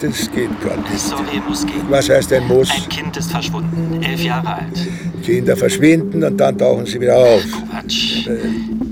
[0.00, 1.00] Das geht gerade nicht.
[1.00, 1.82] Sorry, muss gehen.
[1.88, 2.70] Was heißt denn muss?
[2.70, 4.88] Ein Kind ist verschwunden, elf Jahre alt.
[5.22, 7.42] Kinder verschwinden und dann tauchen sie wieder auf.
[7.70, 8.28] Quatsch.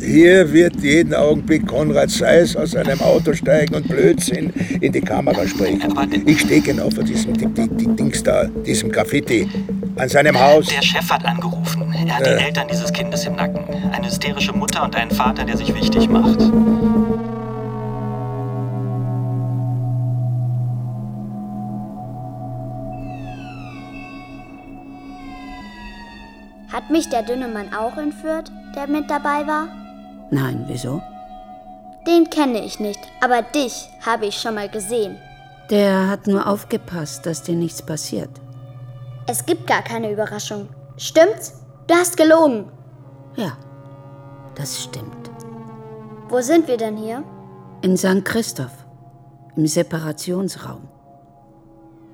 [0.05, 5.47] Hier wird jeden Augenblick Konrad Seiss aus seinem Auto steigen und Blödsinn in die Kamera
[5.47, 5.81] sprechen.
[6.27, 9.49] Ich stehe genau vor diesem die, die, die Dings da, diesem Graffiti.
[9.97, 10.67] An seinem Haus.
[10.67, 11.95] Der Chef hat angerufen.
[12.07, 12.37] Er hat Äh.
[12.39, 13.61] die Eltern dieses Kindes im Nacken.
[13.93, 16.41] Eine hysterische Mutter und einen Vater, der sich wichtig macht.
[26.73, 29.69] Hat mich der dünne Mann auch entführt, der mit dabei war?
[30.33, 31.03] Nein, wieso?
[32.07, 35.19] Den kenne ich nicht, aber dich habe ich schon mal gesehen.
[35.69, 38.31] Der hat nur aufgepasst, dass dir nichts passiert.
[39.27, 40.71] Es gibt gar keine Überraschung.
[40.97, 41.61] Stimmt's?
[41.87, 42.65] Du hast gelogen.
[43.37, 43.59] Ja,
[44.55, 45.31] das stimmt.
[46.31, 47.23] Wo sind wir denn hier?
[47.83, 48.25] In St.
[48.25, 48.87] Christoph,
[49.55, 50.89] im Separationsraum.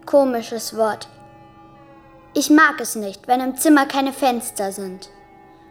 [0.06, 1.08] Komisches Wort.
[2.34, 5.08] Ich mag es nicht, wenn im Zimmer keine Fenster sind.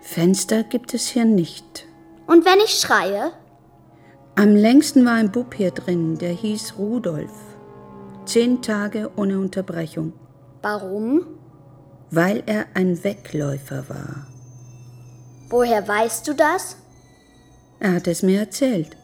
[0.02, 1.87] Fenster gibt es hier nicht.
[2.28, 3.32] Und wenn ich schreie?
[4.36, 7.32] Am längsten war ein Bub hier drin, der hieß Rudolf.
[8.26, 10.14] Zehn Tage ohne Unterbrechung,
[10.62, 11.26] Warum?
[12.12, 14.28] weil er ein Wegläufer war.
[15.50, 16.78] Woher weißt du das?
[17.80, 18.96] Er hat es mir erzählt.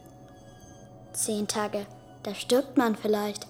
[1.14, 1.86] Zehn Tage.
[2.24, 3.48] Da stirbt man vielleicht.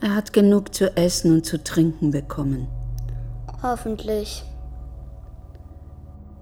[0.00, 2.68] Er hat genug zu essen und zu trinken bekommen.
[3.62, 4.44] Hoffentlich.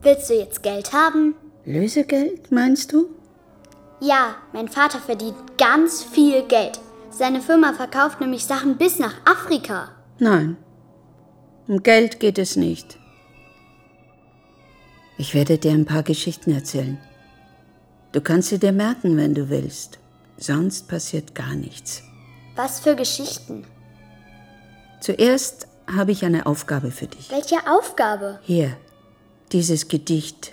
[0.03, 1.35] Willst du jetzt Geld haben?
[1.67, 3.09] Lösegeld, meinst du?
[4.01, 6.79] Ja, mein Vater verdient ganz viel Geld.
[7.11, 9.91] Seine Firma verkauft nämlich Sachen bis nach Afrika.
[10.19, 10.57] Nein.
[11.67, 12.99] Um Geld geht es nicht.
[15.17, 16.99] Ich werde dir ein paar Geschichten erzählen.
[18.13, 19.99] Du kannst sie dir merken, wenn du willst.
[20.37, 22.03] Sonst passiert gar nichts.
[22.57, 23.65] Was für Geschichten?
[25.01, 27.31] Zuerst habe ich eine Aufgabe für dich.
[27.31, 28.41] Welche Aufgabe?
[28.43, 28.77] Hier,
[29.53, 30.53] dieses Gedicht.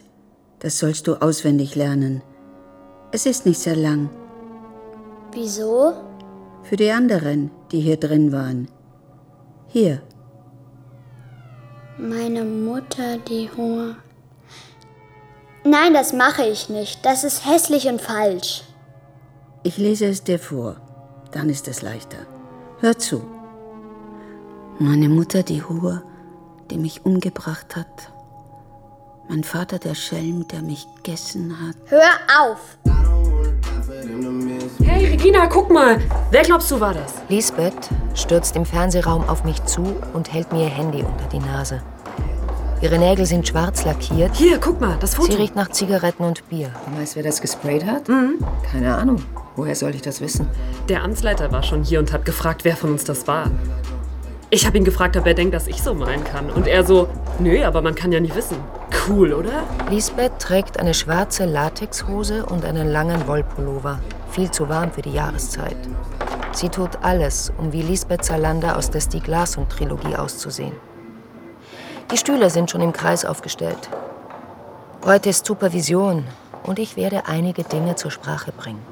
[0.62, 2.22] Das sollst du auswendig lernen.
[3.12, 4.10] Es ist nicht sehr lang.
[5.34, 5.94] Wieso?
[6.64, 8.68] Für die anderen, die hier drin waren.
[9.68, 10.02] Hier,
[11.98, 13.96] Meine Mutter, die Hunger.
[15.64, 17.06] Nein, das mache ich nicht.
[17.06, 18.64] Das ist hässlich und falsch.
[19.62, 20.78] Ich lese es dir vor.
[21.32, 22.26] Dann ist es leichter.
[22.80, 23.22] Hör zu.
[24.80, 26.02] Meine Mutter, die Hure,
[26.72, 28.12] die mich umgebracht hat.
[29.30, 31.76] Mein Vater, der Schelm, der mich gegessen hat.
[31.86, 32.10] Hör
[32.42, 32.78] auf!
[34.84, 36.00] Hey, Regina, guck mal.
[36.32, 37.14] Wer glaubst du war das?
[37.30, 41.82] Lisbeth stürzt im Fernsehraum auf mich zu und hält mir ihr Handy unter die Nase.
[42.82, 44.36] Ihre Nägel sind schwarz lackiert.
[44.36, 45.32] Hier, guck mal, das Foto.
[45.32, 46.72] Sie riecht nach Zigaretten und Bier.
[46.86, 48.10] Du weißt, wer das gesprayt hat?
[48.10, 48.40] Mhm.
[48.72, 49.24] Keine Ahnung.
[49.56, 50.48] Woher soll ich das wissen?
[50.90, 53.52] Der Amtsleiter war schon hier und hat gefragt, wer von uns das war.
[54.54, 56.50] Ich habe ihn gefragt, ob er denkt, dass ich so malen kann.
[56.50, 57.08] Und er so,
[57.40, 58.58] nö, aber man kann ja nie wissen.
[59.08, 59.64] Cool, oder?
[59.90, 64.02] Lisbeth trägt eine schwarze Latexhose und einen langen Wollpullover.
[64.32, 65.78] Viel zu warm für die Jahreszeit.
[66.52, 70.74] Sie tut alles, um wie Lisbeth Salander aus der Stieg Larsson-Trilogie auszusehen.
[72.12, 73.90] Die Stühle sind schon im Kreis aufgestellt.
[75.06, 76.26] Heute ist Supervision
[76.64, 78.91] und ich werde einige Dinge zur Sprache bringen.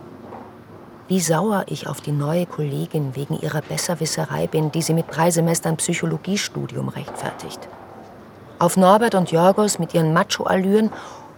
[1.09, 5.31] Wie sauer ich auf die neue Kollegin wegen ihrer Besserwisserei bin, die sie mit drei
[5.31, 7.67] Semestern Psychologiestudium rechtfertigt.
[8.59, 10.91] Auf Norbert und Jorgos mit ihren Macho-Allüren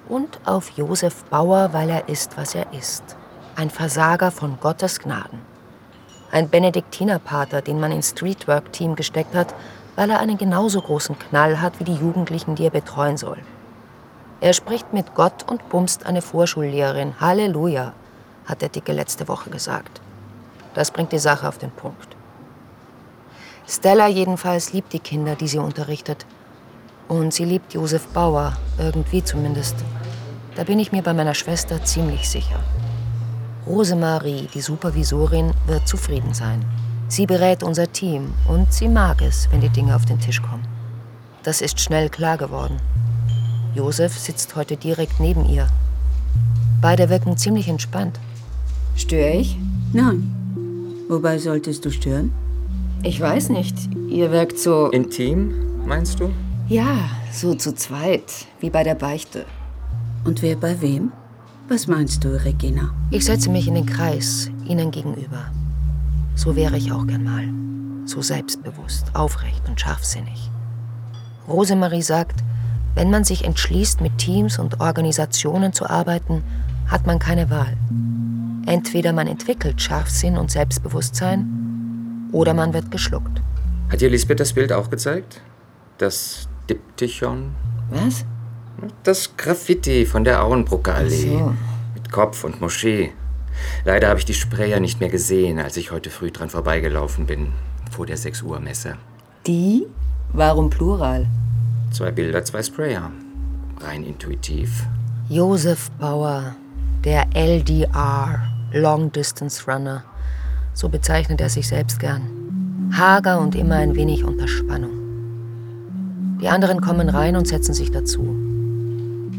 [0.09, 3.15] und auf Josef Bauer, weil er ist, was er ist.
[3.55, 5.39] Ein Versager von Gottes Gnaden.
[6.33, 9.55] Ein Benediktinerpater, den man ins Streetwork-Team gesteckt hat,
[9.95, 13.37] weil er einen genauso großen Knall hat wie die Jugendlichen, die er betreuen soll.
[14.41, 17.21] Er spricht mit Gott und bumst eine Vorschullehrerin.
[17.21, 17.93] Halleluja,
[18.45, 20.01] hat der Dicke letzte Woche gesagt.
[20.73, 22.15] Das bringt die Sache auf den Punkt.
[23.67, 26.25] Stella jedenfalls liebt die Kinder, die sie unterrichtet.
[27.07, 29.75] Und sie liebt Josef Bauer, irgendwie zumindest.
[30.55, 32.59] Da bin ich mir bei meiner Schwester ziemlich sicher.
[33.65, 36.65] Rosemarie, die Supervisorin, wird zufrieden sein.
[37.07, 40.65] Sie berät unser Team und sie mag es, wenn die Dinge auf den Tisch kommen.
[41.43, 42.77] Das ist schnell klar geworden.
[43.73, 45.67] Josef sitzt heute direkt neben ihr.
[46.81, 48.19] Beide wirken ziemlich entspannt.
[48.95, 49.57] Störe ich?
[49.93, 50.35] Nein.
[51.09, 52.31] Wobei solltest du stören?
[53.03, 53.75] Ich weiß nicht.
[54.09, 54.89] Ihr wirkt so.
[54.89, 55.53] Intim,
[55.85, 56.31] meinst du?
[56.67, 59.45] Ja, so zu zweit, wie bei der Beichte.
[60.23, 61.11] Und wer bei wem?
[61.67, 62.93] Was meinst du, Regina?
[63.11, 65.51] Ich setze mich in den Kreis, ihnen gegenüber.
[66.35, 67.47] So wäre ich auch gern mal.
[68.05, 70.49] So selbstbewusst, aufrecht und scharfsinnig.
[71.47, 72.43] Rosemarie sagt,
[72.95, 76.43] wenn man sich entschließt, mit Teams und Organisationen zu arbeiten,
[76.87, 77.77] hat man keine Wahl.
[78.71, 83.41] Entweder man entwickelt Scharfsinn und Selbstbewusstsein oder man wird geschluckt.
[83.89, 85.41] Hat dir Lisbeth das Bild auch gezeigt?
[85.97, 87.53] Das Diptychon?
[87.89, 88.23] Was?
[89.03, 91.37] Das Graffiti von der Auenbrucker Allee.
[91.37, 91.53] So.
[91.95, 93.11] Mit Kopf und Moschee.
[93.83, 97.47] Leider habe ich die Sprayer nicht mehr gesehen, als ich heute früh dran vorbeigelaufen bin,
[97.91, 98.95] vor der 6 Uhr Messe.
[99.47, 99.85] Die?
[100.31, 101.27] Warum Plural?
[101.91, 103.11] Zwei Bilder, zwei Sprayer.
[103.81, 104.85] Rein intuitiv.
[105.27, 106.55] Josef Bauer,
[107.03, 110.03] der LDR, Long Distance Runner.
[110.73, 112.89] So bezeichnet er sich selbst gern.
[112.93, 116.39] Hager und immer ein wenig unter Spannung.
[116.41, 118.35] Die anderen kommen rein und setzen sich dazu.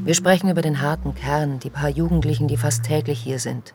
[0.04, 3.72] Wir sprechen über den harten Kern, die paar Jugendlichen, die fast täglich hier sind.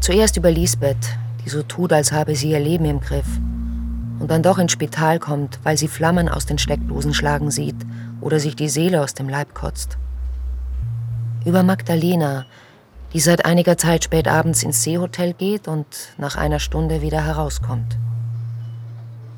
[0.00, 3.26] Zuerst über Lisbeth, die so tut, als habe sie ihr Leben im Griff.
[4.18, 7.76] Und dann doch ins Spital kommt, weil sie Flammen aus den Steckdosen schlagen sieht
[8.20, 9.96] oder sich die Seele aus dem Leib kotzt.
[11.44, 12.46] Über Magdalena,
[13.14, 15.86] die seit einiger Zeit spät abends ins Seehotel geht und
[16.18, 17.96] nach einer Stunde wieder herauskommt.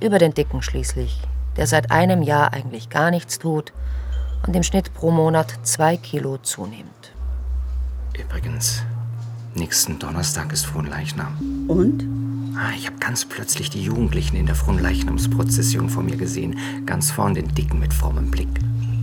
[0.02, 1.20] Über den Dicken schließlich,
[1.58, 3.74] der seit einem Jahr eigentlich gar nichts tut
[4.46, 7.12] und im Schnitt pro Monat zwei Kilo zunimmt.
[8.18, 8.82] Übrigens,
[9.54, 11.66] nächsten Donnerstag ist Fronleichnam.
[11.68, 12.04] Und?
[12.56, 16.58] Ah, ich habe ganz plötzlich die Jugendlichen in der Fronleichnamsprozession vor mir gesehen.
[16.86, 18.48] Ganz vorn den Dicken mit frommem Blick.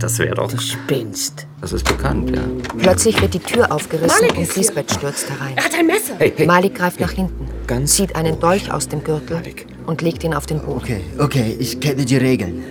[0.04, 0.52] Das wäre doch.
[0.52, 1.46] Du spinnst.
[1.62, 2.42] Das ist bekannt, ja.
[2.76, 5.56] Plötzlich wird die Tür aufgerissen Malik ist und Lisbeth stürzt herein.
[5.56, 6.12] Er hat ein Messer.
[6.18, 6.46] Hey, hey.
[6.46, 9.40] Malik greift nach hinten, Ganz zieht einen Dolch aus dem Gürtel
[9.86, 10.76] und legt ihn auf den Boden.
[10.76, 12.62] Okay, okay, ich kenne die Regeln.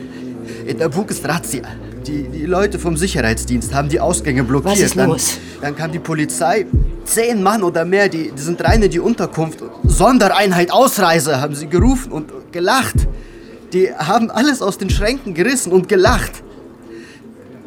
[0.68, 1.64] In der Bug ist Razzia.
[2.06, 4.74] Die, die Leute vom Sicherheitsdienst haben die Ausgänge blockiert.
[4.74, 5.40] Was ist dann, los?
[5.60, 6.68] Dann kam die Polizei.
[7.04, 9.64] Zehn Mann oder mehr, die, die sind rein in die Unterkunft.
[9.84, 13.08] Sondereinheit Ausreise haben sie gerufen und gelacht.
[13.74, 16.44] Die haben alles aus den Schränken gerissen und gelacht.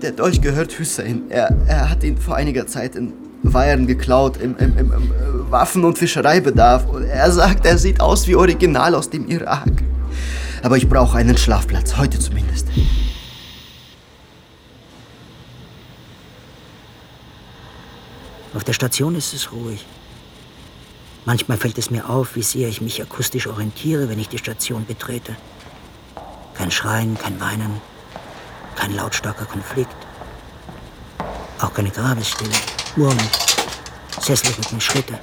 [0.07, 1.25] Der Dolch gehört Hussein.
[1.31, 5.51] Er, er hat ihn vor einiger Zeit in Weihern geklaut, im, im, im, im äh,
[5.51, 6.87] Waffen- und Fischereibedarf.
[6.87, 9.83] Und er sagt, er sieht aus wie Original aus dem Irak.
[10.63, 12.69] Aber ich brauche einen Schlafplatz, heute zumindest.
[18.55, 19.85] Auf der Station ist es ruhig.
[21.25, 24.87] Manchmal fällt es mir auf, wie sehr ich mich akustisch orientiere, wenn ich die Station
[24.87, 25.35] betrete.
[26.55, 27.81] Kein Schreien, kein Weinen,
[28.77, 29.97] kein lautstarker Konflikt.
[31.61, 32.51] Auch keine Grabesstille.
[32.95, 33.31] Murmeln.
[34.71, 35.19] Den Schritte.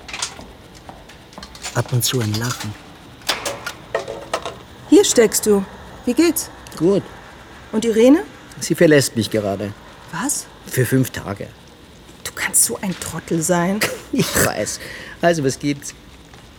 [1.75, 2.73] Ab und zu ein Lachen.
[4.89, 5.63] Hier steckst du.
[6.05, 6.49] Wie geht's?
[6.77, 7.03] Gut.
[7.71, 8.23] Und Irene?
[8.59, 9.73] Sie verlässt mich gerade.
[10.11, 10.45] Was?
[10.67, 11.47] Für fünf Tage.
[12.23, 13.79] Du kannst so ein Trottel sein.
[14.15, 14.79] Ich weiß.
[15.21, 15.95] Also, was gibt's?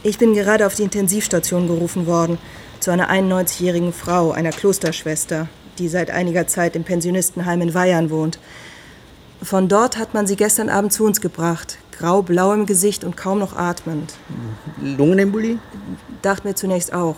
[0.03, 2.39] Ich bin gerade auf die Intensivstation gerufen worden.
[2.81, 8.39] Zu einer 91-jährigen Frau, einer Klosterschwester, die seit einiger Zeit im Pensionistenheim in Weihern wohnt.
[9.43, 11.79] Von dort hat man sie gestern Abend zu uns gebracht.
[11.99, 14.15] Grau-blau im Gesicht und kaum noch atmend.
[14.81, 15.59] Lungenembolie?
[16.23, 17.17] Dachten wir zunächst auch.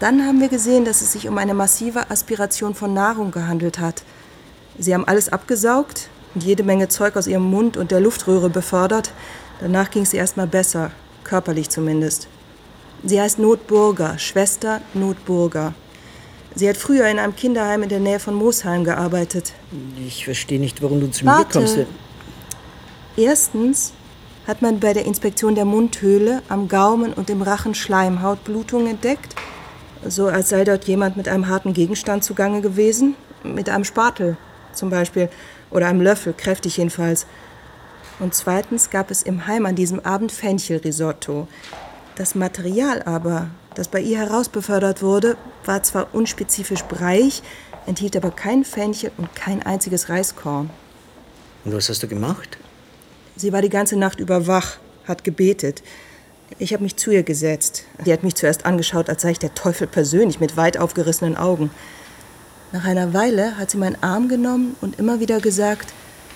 [0.00, 4.02] Dann haben wir gesehen, dass es sich um eine massive Aspiration von Nahrung gehandelt hat.
[4.78, 9.12] Sie haben alles abgesaugt und jede Menge Zeug aus ihrem Mund und der Luftröhre befördert.
[9.60, 10.90] Danach ging es ihr erstmal besser,
[11.22, 12.28] körperlich zumindest.
[13.04, 15.74] Sie heißt Notburger, Schwester Notburger.
[16.56, 19.52] Sie hat früher in einem Kinderheim in der Nähe von Moosheim gearbeitet.
[20.06, 21.58] Ich verstehe nicht, warum du zu Warte.
[21.58, 21.86] mir kommst.
[23.16, 23.92] Erstens
[24.46, 29.34] hat man bei der Inspektion der Mundhöhle am Gaumen und im Rachen Schleimhautblutung entdeckt.
[30.06, 33.16] So als sei dort jemand mit einem harten Gegenstand zugange gewesen.
[33.42, 34.36] Mit einem Spatel
[34.72, 35.28] zum Beispiel.
[35.70, 37.26] Oder einem Löffel, kräftig jedenfalls.
[38.20, 41.48] Und zweitens gab es im Heim an diesem Abend Fenchelrisotto.
[42.14, 47.42] Das Material aber, das bei ihr herausbefördert wurde, war zwar unspezifisch breiig,
[47.86, 50.70] enthielt aber kein Fenchel und kein einziges Reiskorn.
[51.64, 52.58] Und was hast du gemacht?
[53.36, 55.82] Sie war die ganze Nacht über wach, hat gebetet.
[56.58, 57.84] Ich habe mich zu ihr gesetzt.
[58.04, 61.70] Sie hat mich zuerst angeschaut, als sei ich der Teufel persönlich mit weit aufgerissenen Augen.
[62.72, 65.92] Nach einer Weile hat sie meinen Arm genommen und immer wieder gesagt,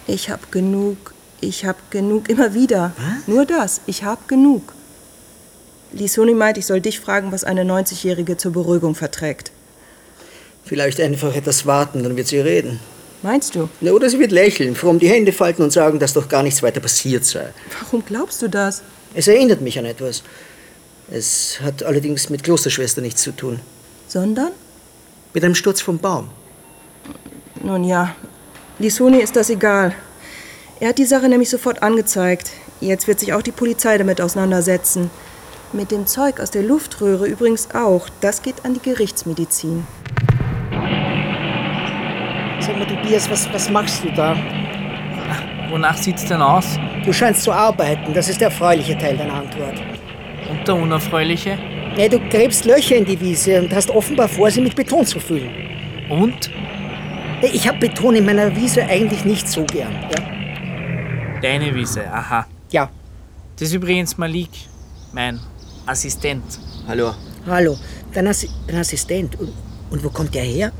[0.06, 2.92] ich hab genug, ich hab genug, immer wieder.
[3.26, 4.72] Nur das, ich hab genug.
[5.92, 9.50] Lisoni meint, ich soll dich fragen, was eine 90-Jährige zur Beruhigung verträgt.
[10.64, 12.78] Vielleicht einfach etwas warten, dann wird sie reden.
[13.22, 13.68] Meinst du?
[13.80, 16.62] Na, oder sie wird lächeln, fromm die Hände falten und sagen, dass doch gar nichts
[16.62, 17.48] weiter passiert sei.
[17.80, 18.82] Warum glaubst du das?
[19.14, 20.22] Es erinnert mich an etwas.
[21.10, 23.60] Es hat allerdings mit Klosterschwester nichts zu tun.
[24.06, 24.52] Sondern?
[25.32, 26.28] Mit einem Sturz vom Baum.
[27.62, 28.14] Nun ja,
[28.78, 29.94] Lisoni ist das egal.
[30.80, 32.50] Er hat die Sache nämlich sofort angezeigt.
[32.80, 35.10] Jetzt wird sich auch die Polizei damit auseinandersetzen.
[35.74, 38.08] Mit dem Zeug aus der Luftröhre übrigens auch.
[38.22, 39.86] Das geht an die Gerichtsmedizin.
[42.60, 44.34] Sag mal, Tobias, was, was machst du da?
[45.68, 46.78] Wonach sieht's denn aus?
[47.04, 48.14] Du scheinst zu arbeiten.
[48.14, 49.74] Das ist der erfreuliche Teil deiner Antwort.
[50.48, 51.58] Und der unerfreuliche?
[51.98, 55.20] Ja, du gräbst Löcher in die Wiese und hast offenbar vor, sie mit Beton zu
[55.20, 55.50] füllen.
[56.08, 56.50] Und?
[57.42, 59.92] Ich habe Beton in meiner Wiese eigentlich nicht so gern.
[60.16, 61.40] Ja?
[61.42, 62.46] Deine Wiese, aha.
[62.70, 62.88] Ja.
[63.58, 64.50] Das ist übrigens Malik,
[65.12, 65.38] mein
[65.88, 66.44] Assistent.
[66.86, 67.14] Hallo.
[67.46, 67.76] Hallo.
[68.12, 69.38] Dein, Assi dein Assistent.
[69.40, 69.52] Und,
[69.90, 70.72] und wo kommt der her?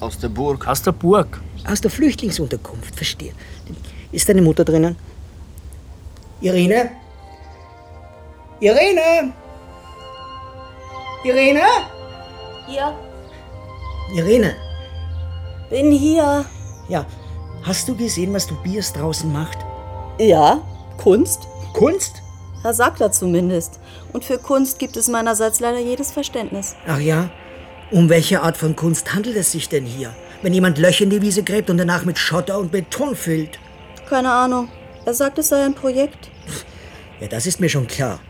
[0.00, 0.66] Aus der Burg.
[0.66, 1.40] Aus der Burg.
[1.66, 3.32] Aus der Flüchtlingsunterkunft, verstehe.
[4.10, 4.96] Ist deine Mutter drinnen?
[6.40, 6.90] Irene?
[8.60, 9.32] Irene?
[11.24, 11.60] Irene?
[12.68, 12.94] Ja,
[14.14, 14.56] Irene?
[15.72, 16.44] bin hier.
[16.88, 17.06] Ja.
[17.62, 19.58] Hast du gesehen, was Tobias draußen macht?
[20.18, 20.60] Ja,
[20.98, 21.48] Kunst?
[21.72, 22.21] Kunst?
[22.64, 23.80] Er sagt er zumindest.
[24.12, 26.76] Und für Kunst gibt es meinerseits leider jedes Verständnis.
[26.86, 27.30] Ach ja?
[27.90, 30.14] Um welche Art von Kunst handelt es sich denn hier?
[30.42, 33.58] Wenn jemand Löcher in die Wiese gräbt und danach mit Schotter und Beton füllt?
[34.08, 34.68] Keine Ahnung.
[35.04, 36.30] Er sagt, es sei ein Projekt.
[37.20, 38.20] Ja, das ist mir schon klar.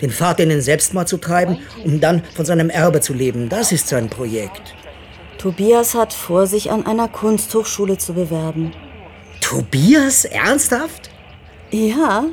[0.00, 3.72] Den Vater in den Selbstmord zu treiben, um dann von seinem Erbe zu leben, das
[3.72, 4.74] ist sein Projekt.
[5.38, 8.72] Tobias hat vor, sich an einer Kunsthochschule zu bewerben.
[9.40, 10.24] Tobias?
[10.24, 11.10] Ernsthaft?
[11.70, 12.24] Ja.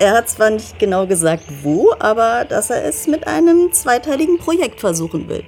[0.00, 4.80] Er hat zwar nicht genau gesagt, wo, aber dass er es mit einem zweiteiligen Projekt
[4.80, 5.44] versuchen will.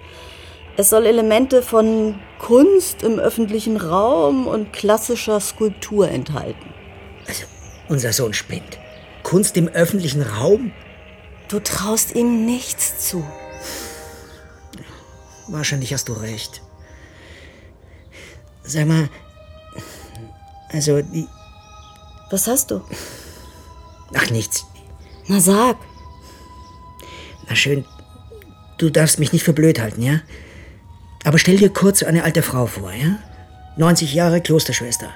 [0.77, 6.75] Es soll Elemente von Kunst im öffentlichen Raum und klassischer Skulptur enthalten.
[7.89, 8.79] Unser Sohn spinnt.
[9.23, 10.73] Kunst im öffentlichen Raum?
[11.49, 13.25] Du traust ihm nichts zu.
[15.49, 16.63] Wahrscheinlich hast du recht.
[18.63, 19.09] Sag mal,
[20.73, 21.27] also die.
[22.31, 22.81] Was hast du?
[24.15, 24.67] Ach, nichts.
[25.29, 25.77] Na sag.
[27.49, 27.85] Na schön,
[28.79, 30.21] du darfst mich nicht für blöd halten, ja?
[31.25, 33.19] Aber stell dir kurz eine alte Frau vor, ja?
[33.77, 35.11] 90 Jahre Klosterschwester.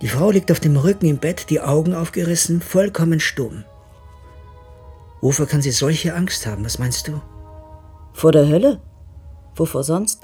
[0.00, 3.64] Die Frau liegt auf dem Rücken im Bett, die Augen aufgerissen, vollkommen stumm.
[5.20, 6.64] Wofür kann sie solche Angst haben?
[6.64, 7.20] Was meinst du?
[8.12, 8.80] Vor der Hölle?
[9.56, 10.22] Wovor sonst?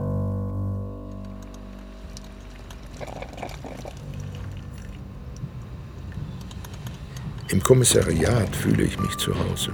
[7.50, 9.72] Im Kommissariat fühle ich mich zu Hause.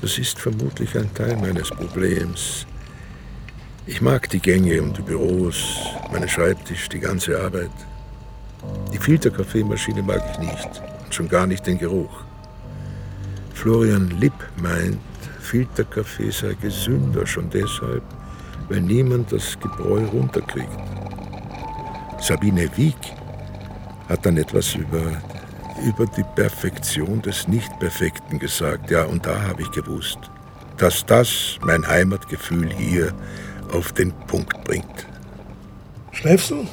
[0.00, 2.66] Das ist vermutlich ein Teil meines Problems.
[3.84, 5.76] Ich mag die Gänge und die Büros,
[6.12, 7.72] meinen Schreibtisch, die ganze Arbeit.
[8.92, 10.82] Die Filterkaffeemaschine mag ich nicht.
[11.04, 12.22] Und schon gar nicht den Geruch.
[13.52, 15.00] Florian Lipp meint,
[15.40, 18.04] Filterkaffee sei gesünder, schon deshalb,
[18.68, 20.78] weil niemand das Gebräu runterkriegt.
[22.20, 22.94] Sabine Wieck
[24.08, 25.20] hat dann etwas über,
[25.82, 28.90] über die Perfektion des Nichtperfekten gesagt.
[28.90, 30.18] Ja, und da habe ich gewusst,
[30.78, 33.12] dass das mein Heimatgefühl hier
[33.72, 35.06] auf den Punkt bringt.
[36.12, 36.66] Schläfst du?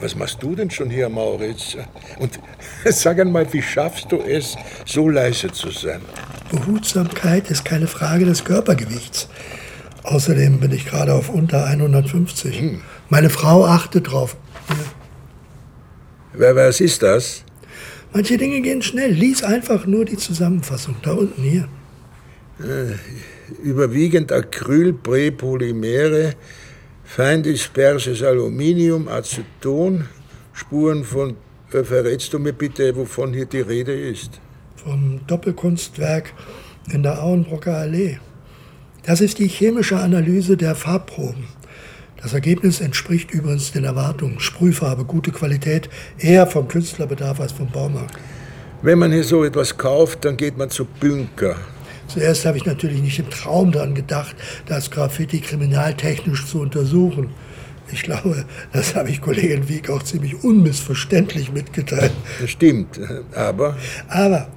[0.00, 1.76] Was machst du denn schon hier, Mauritz?
[2.18, 2.38] Und
[2.84, 6.00] sag einmal, wie schaffst du es, so leise zu sein?
[6.50, 9.28] Behutsamkeit ist keine Frage des Körpergewichts.
[10.02, 12.60] Außerdem bin ich gerade auf unter 150.
[12.60, 12.82] Hm.
[13.08, 14.36] Meine Frau achtet drauf.
[16.32, 17.44] Wer, was ist das?
[18.12, 19.12] Manche Dinge gehen schnell.
[19.12, 20.96] Lies einfach nur die Zusammenfassung.
[21.02, 21.68] Da unten hier.
[22.60, 22.94] Äh,
[23.62, 26.34] überwiegend Acrylprepolymere,
[27.04, 30.06] feindisperses Aluminium, Aceton,
[30.52, 31.36] Spuren von.
[31.72, 34.40] Äh, verrätst du mir bitte, wovon hier die Rede ist?
[34.76, 36.34] Vom Doppelkunstwerk
[36.92, 38.18] in der Auenbrocker Allee.
[39.04, 41.44] Das ist die chemische Analyse der Farbproben.
[42.22, 44.38] Das Ergebnis entspricht übrigens den Erwartungen.
[44.38, 48.16] Sprühfarbe, gute Qualität, eher vom Künstlerbedarf als vom Baumarkt.
[48.80, 51.56] Wenn man hier so etwas kauft, dann geht man zu Bünker.
[52.06, 57.30] Zuerst habe ich natürlich nicht im Traum daran gedacht, das Graffiti kriminaltechnisch zu untersuchen.
[57.90, 62.12] Ich glaube, das habe ich Kollegin Wieck auch ziemlich unmissverständlich mitgeteilt.
[62.40, 63.00] Das stimmt,
[63.34, 63.76] aber.
[64.08, 64.48] Aber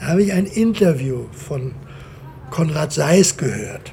[0.00, 1.72] da habe ich ein Interview von
[2.50, 3.92] Konrad Seis gehört.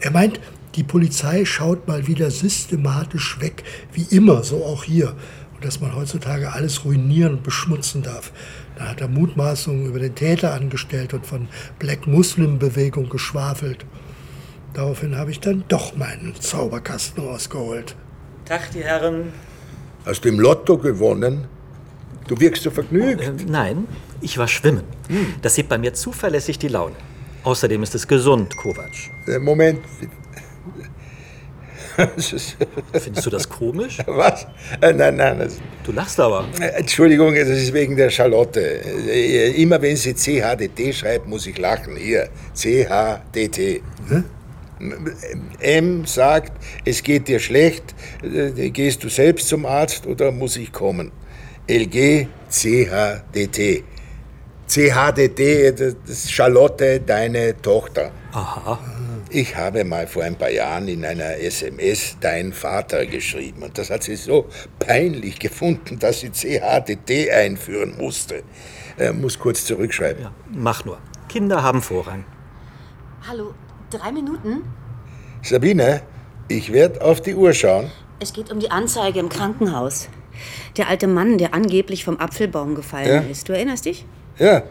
[0.00, 0.40] Er meint,
[0.74, 3.62] die Polizei schaut mal wieder systematisch weg,
[3.92, 5.14] wie immer, so auch hier.
[5.54, 8.32] Und dass man heutzutage alles ruinieren und beschmutzen darf.
[8.76, 11.48] Da hat er Mutmaßungen über den Täter angestellt und von
[11.78, 13.84] Black Muslim Bewegung geschwafelt.
[14.74, 17.94] Daraufhin habe ich dann doch meinen Zauberkasten rausgeholt.
[18.46, 19.32] Tag, die Herren.
[20.06, 21.46] Hast du im Lotto gewonnen?
[22.26, 23.20] Du wirkst so vergnügt.
[23.20, 23.86] Äh, nein,
[24.20, 24.84] ich war schwimmen.
[25.42, 26.94] Das hebt bei mir zuverlässig die Laune.
[27.44, 28.92] Außerdem ist es gesund, Kovac.
[29.26, 29.80] Äh, Moment.
[31.96, 33.98] Findest du das komisch?
[34.06, 34.46] Was?
[34.80, 35.48] Äh, nein, nein.
[35.84, 36.46] Du lachst aber.
[36.60, 38.60] Äh, Entschuldigung, das ist wegen der Charlotte.
[38.60, 41.96] Äh, Immer wenn sie CHDT schreibt, muss ich lachen.
[41.96, 43.82] Hier, CHDT.
[45.60, 46.52] M sagt,
[46.84, 47.94] es geht dir schlecht,
[48.72, 51.12] gehst du selbst zum Arzt oder muss ich kommen?
[51.68, 53.84] LG, CHDT.
[54.66, 58.10] CHDT, das ist Charlotte, deine Tochter.
[58.32, 58.78] Aha.
[59.34, 63.88] Ich habe mal vor ein paar Jahren in einer SMS dein Vater geschrieben und das
[63.88, 64.46] hat sie so
[64.78, 68.42] peinlich gefunden, dass sie CHDT einführen musste.
[68.98, 70.26] Er muss kurz zurückschreiben.
[70.50, 70.98] Mach nur.
[71.30, 72.24] Kinder haben Vorrang.
[73.26, 73.54] Hallo,
[73.88, 74.64] drei Minuten?
[75.42, 76.02] Sabine,
[76.48, 77.90] ich werde auf die Uhr schauen.
[78.20, 80.10] Es geht um die Anzeige im Krankenhaus.
[80.76, 83.20] Der alte Mann, der angeblich vom Apfelbaum gefallen Ja.
[83.30, 83.48] ist.
[83.48, 84.04] Du erinnerst dich?
[84.38, 84.62] Ja,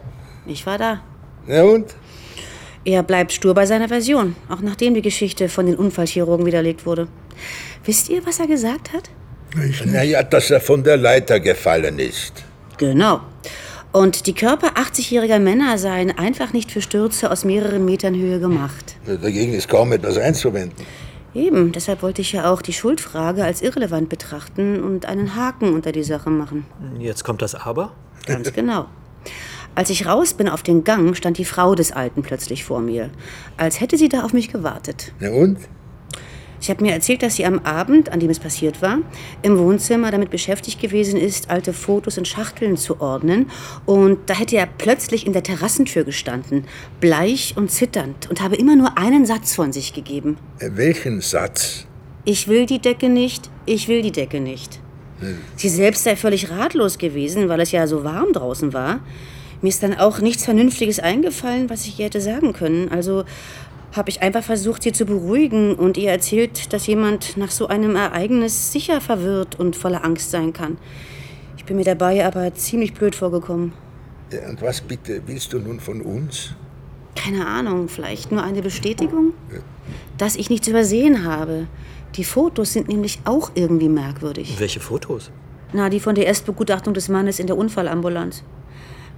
[0.45, 1.01] Ich war da.
[1.47, 1.95] ja und?
[2.83, 7.07] Er bleibt stur bei seiner Version, auch nachdem die Geschichte von den Unfallchirurgen widerlegt wurde.
[7.85, 9.09] Wisst ihr, was er gesagt hat?
[9.85, 12.43] Naja, dass er von der Leiter gefallen ist.
[12.77, 13.21] Genau.
[13.91, 18.95] Und die Körper 80-jähriger Männer seien einfach nicht für Stürze aus mehreren Metern Höhe gemacht.
[19.05, 20.85] Dagegen ist kaum etwas einzuwenden.
[21.33, 25.91] Eben, deshalb wollte ich ja auch die Schuldfrage als irrelevant betrachten und einen Haken unter
[25.91, 26.65] die Sache machen.
[26.99, 27.91] Jetzt kommt das Aber.
[28.25, 28.87] Ganz genau.
[29.73, 33.09] Als ich raus bin auf den Gang, stand die Frau des Alten plötzlich vor mir,
[33.57, 35.13] als hätte sie da auf mich gewartet.
[35.19, 35.57] Na und?
[36.59, 38.99] Sie hat mir erzählt, dass sie am Abend, an dem es passiert war,
[39.41, 43.49] im Wohnzimmer damit beschäftigt gewesen ist, alte Fotos in Schachteln zu ordnen.
[43.87, 46.65] Und da hätte er plötzlich in der Terrassentür gestanden,
[46.99, 50.37] bleich und zitternd, und habe immer nur einen Satz von sich gegeben.
[50.59, 51.87] Äh, Welchen Satz?
[52.25, 54.79] Ich will die Decke nicht, ich will die Decke nicht.
[55.55, 59.01] Sie selbst sei völlig ratlos gewesen, weil es ja so warm draußen war.
[59.61, 62.89] Mir ist dann auch nichts Vernünftiges eingefallen, was ich ihr hätte sagen können.
[62.89, 63.23] Also
[63.93, 67.95] habe ich einfach versucht, sie zu beruhigen und ihr erzählt, dass jemand nach so einem
[67.95, 70.77] Ereignis sicher verwirrt und voller Angst sein kann.
[71.57, 73.73] Ich bin mir dabei aber ziemlich blöd vorgekommen.
[74.31, 76.55] Ja, Und was bitte willst du nun von uns?
[77.15, 79.33] Keine Ahnung, vielleicht nur eine Bestätigung?
[80.17, 81.67] Dass ich nichts übersehen habe.
[82.15, 84.55] Die Fotos sind nämlich auch irgendwie merkwürdig.
[84.57, 85.31] Welche Fotos?
[85.73, 88.43] Na, die von der Erstbegutachtung des Mannes in der Unfallambulanz.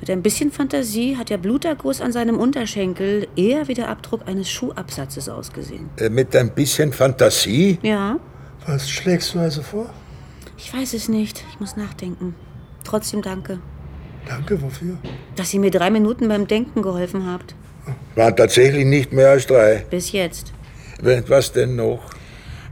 [0.03, 4.49] Mit ein bisschen Fantasie hat der Bluterguss an seinem Unterschenkel eher wie der Abdruck eines
[4.49, 5.89] Schuhabsatzes ausgesehen.
[5.95, 7.79] Äh, Mit ein bisschen Fantasie?
[7.83, 8.19] Ja?
[8.67, 9.89] Was schlägst du also vor?
[10.57, 11.45] Ich weiß es nicht.
[11.53, 12.35] Ich muss nachdenken.
[12.83, 13.59] Trotzdem danke,
[14.27, 14.97] Danke, wofür?
[15.37, 17.55] dass ihr mir drei Minuten beim Denken geholfen habt.
[18.15, 19.85] Waren tatsächlich nicht mehr als drei.
[19.89, 20.51] Bis jetzt.
[21.29, 22.01] Was denn noch?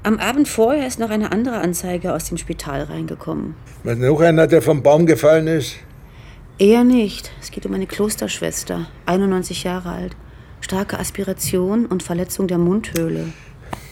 [0.04, 3.56] Am Abend vorher ist noch eine andere Anzeige aus dem Spital reingekommen.
[3.86, 5.78] Was, noch einer, der vom Baum gefallen ist?
[6.62, 7.32] Eher nicht.
[7.41, 10.16] Es geht um eine Klosterschwester, 91 Jahre alt.
[10.59, 13.34] Starke Aspiration und Verletzung der Mundhöhle.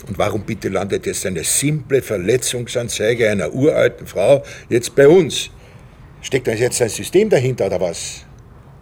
[0.08, 5.50] Und warum bitte landet jetzt eine simple Verletzungsanzeige einer uralten Frau jetzt bei uns?
[6.22, 8.24] Steckt da jetzt ein System dahinter oder was?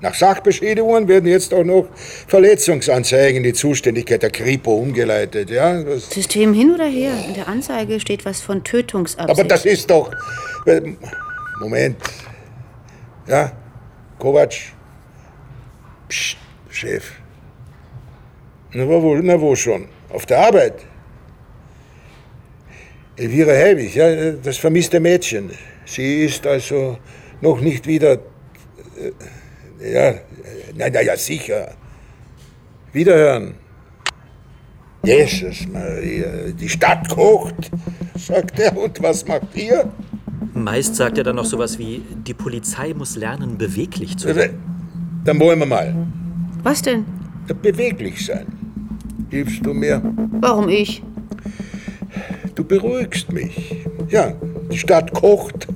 [0.02, 1.88] Nach Sachbeschädigungen werden jetzt auch noch
[2.28, 5.50] Verletzungsanzeigen in die Zuständigkeit der Kripo umgeleitet.
[5.50, 5.82] Ja?
[5.82, 7.14] Das System hin oder her?
[7.26, 9.40] In der Anzeige steht was von Tötungsabsicht.
[9.40, 10.12] aber das ist doch.
[10.66, 10.82] äh,
[11.62, 11.96] Moment.
[13.28, 13.54] Ja,
[14.20, 14.54] Kovac.
[16.10, 16.38] Psst,
[16.70, 17.12] Chef.
[18.74, 19.88] Na wo, na wo schon?
[20.10, 20.86] Auf der Arbeit.
[23.16, 25.52] Elvira Helwig, ja, das vermisste Mädchen.
[25.86, 26.98] Sie ist also
[27.42, 28.20] noch nicht wieder.
[29.82, 30.14] Äh, ja,
[30.76, 31.74] na, na ja, sicher.
[32.94, 33.56] Wiederhören.
[35.04, 37.72] Jesus Maria, die Stadt kocht,
[38.16, 38.76] sagt er.
[38.76, 39.92] Und was macht ihr?
[40.54, 44.56] Meist sagt er dann noch sowas wie, die Polizei muss lernen, beweglich zu sein.
[45.24, 45.96] Dann wollen wir mal.
[46.64, 47.06] Was denn?
[47.62, 48.46] Beweglich sein.
[49.30, 50.02] Hilfst du mir?
[50.42, 51.04] Warum ich?
[52.56, 53.86] Du beruhigst mich.
[54.10, 54.34] Ja,
[54.72, 55.68] die Stadt kocht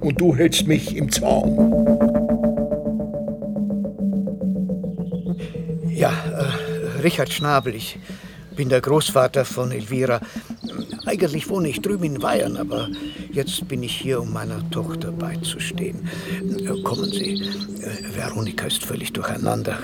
[0.00, 1.72] und du hältst mich im Zaum.
[5.88, 7.98] Ja, äh, Richard Schnabel, ich
[8.56, 10.20] bin der Großvater von Elvira.
[11.06, 12.88] Eigentlich wohne ich drüben in Bayern, aber
[13.32, 16.08] jetzt bin ich hier, um meiner Tochter beizustehen.
[16.82, 17.42] Kommen Sie.
[18.14, 19.78] Veronika ist völlig durcheinander.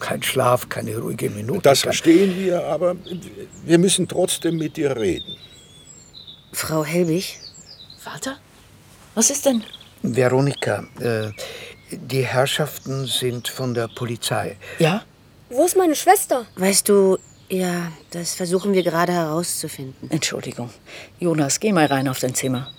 [0.00, 1.62] Kein Schlaf, keine ruhige Minute.
[1.62, 2.96] Das verstehen wir, aber
[3.64, 5.36] wir müssen trotzdem mit dir reden.
[6.52, 7.38] Frau Helbig?
[7.98, 8.36] Vater?
[9.14, 9.62] Was ist denn?
[10.02, 11.30] Veronika, äh,
[11.90, 14.56] die Herrschaften sind von der Polizei.
[14.78, 15.02] Ja?
[15.48, 16.46] Wo ist meine Schwester?
[16.56, 17.18] Weißt du,
[17.58, 20.10] ja, das versuchen wir gerade herauszufinden.
[20.10, 20.70] Entschuldigung.
[21.18, 22.70] Jonas, geh mal rein auf dein Zimmer.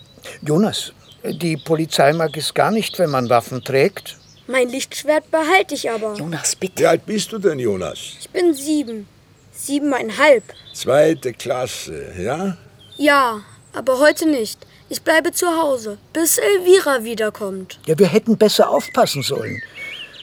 [0.42, 4.18] Jonas, die Polizei mag es gar nicht, wenn man Waffen trägt.
[4.48, 6.16] Mein Lichtschwert behalte ich aber.
[6.16, 6.84] Jonas, bitte.
[6.84, 8.00] Wie alt bist du denn, Jonas?
[8.20, 9.08] Ich bin sieben.
[9.52, 10.44] Siebeneinhalb.
[10.74, 12.58] Zweite Klasse, ja?
[12.98, 13.42] Ja,
[13.74, 14.60] aber heute nicht.
[14.90, 17.80] Ich bleibe zu Hause, bis Elvira wiederkommt.
[17.88, 19.62] Ja, wir hätten besser aufpassen sollen.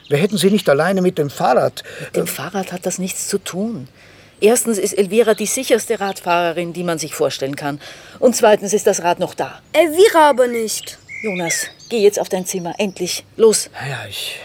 [0.09, 1.83] Wir hätten sie nicht alleine mit dem Fahrrad.
[2.05, 3.89] Mit dem Fahrrad hat das nichts zu tun.
[4.43, 7.81] Erstens ist Elvira die sicherste Radfahrerin, die man sich vorstellen kann.
[8.19, 9.63] Und zweitens ist das Rad noch da.
[9.73, 10.99] Elvira aber nicht.
[11.23, 12.75] Jonas, geh jetzt auf dein Zimmer.
[12.79, 13.25] Endlich.
[13.37, 13.71] Los.
[13.89, 14.41] Ja, ich,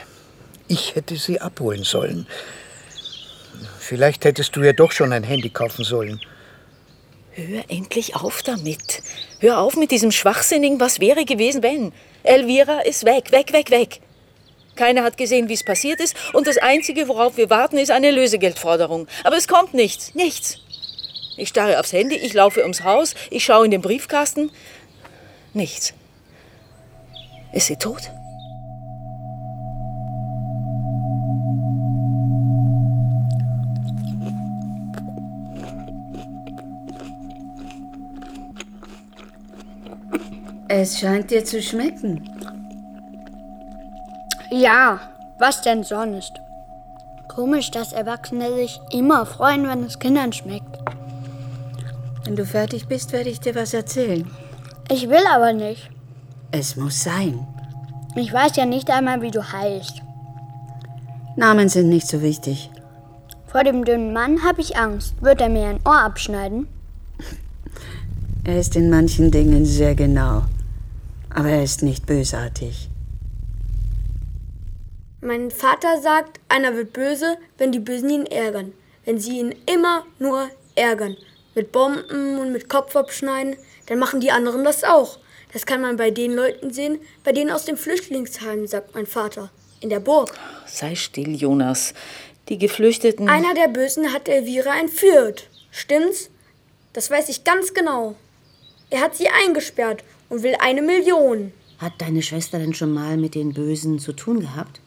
[0.68, 2.28] ich hätte sie abholen sollen.
[3.80, 6.22] Vielleicht hättest du ja doch schon ein Handy kaufen sollen.
[7.32, 9.02] Hör endlich auf damit.
[9.40, 11.92] Hör auf mit diesem schwachsinnigen Was wäre gewesen, wenn.
[12.22, 14.02] Elvira ist weg, weg, weg, weg.
[14.78, 16.16] Keiner hat gesehen, wie es passiert ist.
[16.34, 19.08] Und das Einzige, worauf wir warten, ist eine Lösegeldforderung.
[19.26, 20.60] Aber es kommt nichts, nichts.
[21.36, 24.50] Ich starre aufs Handy, ich laufe ums Haus, ich schaue in den Briefkasten.
[25.54, 25.94] Nichts.
[27.52, 28.12] Ist sie tot?
[40.70, 42.37] Es scheint dir zu schmecken.
[44.50, 45.00] Ja,
[45.40, 46.32] was denn sonst?
[47.28, 50.78] Komisch, dass Erwachsene sich immer freuen, wenn es Kindern schmeckt.
[52.24, 54.30] Wenn du fertig bist, werde ich dir was erzählen.
[54.90, 55.90] Ich will aber nicht.
[56.52, 57.46] Es muss sein.
[58.16, 60.02] Ich weiß ja nicht einmal, wie du heißt.
[61.36, 62.72] Namen sind nicht so wichtig.
[63.48, 65.22] Vor dem dünnen Mann habe ich Angst.
[65.22, 66.68] Wird er mir ein Ohr abschneiden?
[68.46, 70.44] Er ist in manchen Dingen sehr genau.
[71.30, 72.90] Aber er ist nicht bösartig.
[75.28, 78.72] Mein Vater sagt, einer wird böse, wenn die Bösen ihn ärgern.
[79.04, 81.18] Wenn sie ihn immer nur ärgern.
[81.54, 83.58] Mit Bomben und mit Kopf abschneiden,
[83.88, 85.20] dann machen die anderen das auch.
[85.52, 89.50] Das kann man bei den Leuten sehen, bei denen aus dem Flüchtlingsheim, sagt mein Vater.
[89.82, 90.34] In der Burg.
[90.66, 91.94] Sei still, Jonas.
[92.48, 93.28] Die Geflüchteten.
[93.28, 95.50] Einer der Bösen hat Elvira entführt.
[95.72, 96.30] Stimmt's?
[96.94, 98.16] Das weiß ich ganz genau.
[98.90, 101.52] Er hat sie eingesperrt und will eine Million.
[101.80, 104.80] Hat deine Schwester denn schon mal mit den Bösen zu tun gehabt?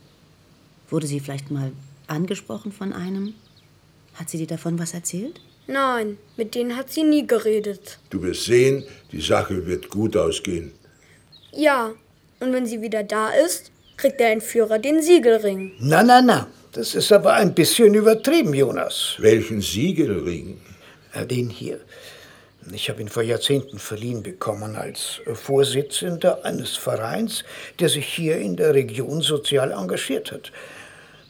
[0.91, 1.72] Wurde sie vielleicht mal
[2.07, 3.34] angesprochen von einem?
[4.14, 5.41] Hat sie dir davon was erzählt?
[5.66, 7.99] Nein, mit denen hat sie nie geredet.
[8.11, 10.72] Du wirst sehen, die Sache wird gut ausgehen.
[11.53, 11.93] Ja,
[12.41, 15.72] und wenn sie wieder da ist, kriegt der Entführer den Siegelring.
[15.78, 16.49] Na, na, na.
[16.72, 19.16] Das ist aber ein bisschen übertrieben, Jonas.
[19.18, 20.61] Welchen Siegelring?
[21.28, 21.80] Den hier.
[22.72, 27.43] Ich habe ihn vor Jahrzehnten verliehen bekommen als Vorsitzender eines Vereins,
[27.80, 30.53] der sich hier in der Region sozial engagiert hat.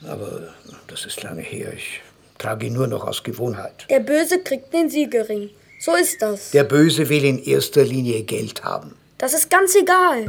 [0.06, 0.48] Aber
[0.86, 1.72] das ist lange her.
[1.74, 2.00] Ich
[2.38, 3.86] trage ihn nur noch aus Gewohnheit.
[3.90, 5.50] Der Böse kriegt den Siegelring.
[5.80, 6.50] So ist das.
[6.50, 8.96] Der Böse will in erster Linie Geld haben.
[9.18, 10.26] Das ist ganz egal.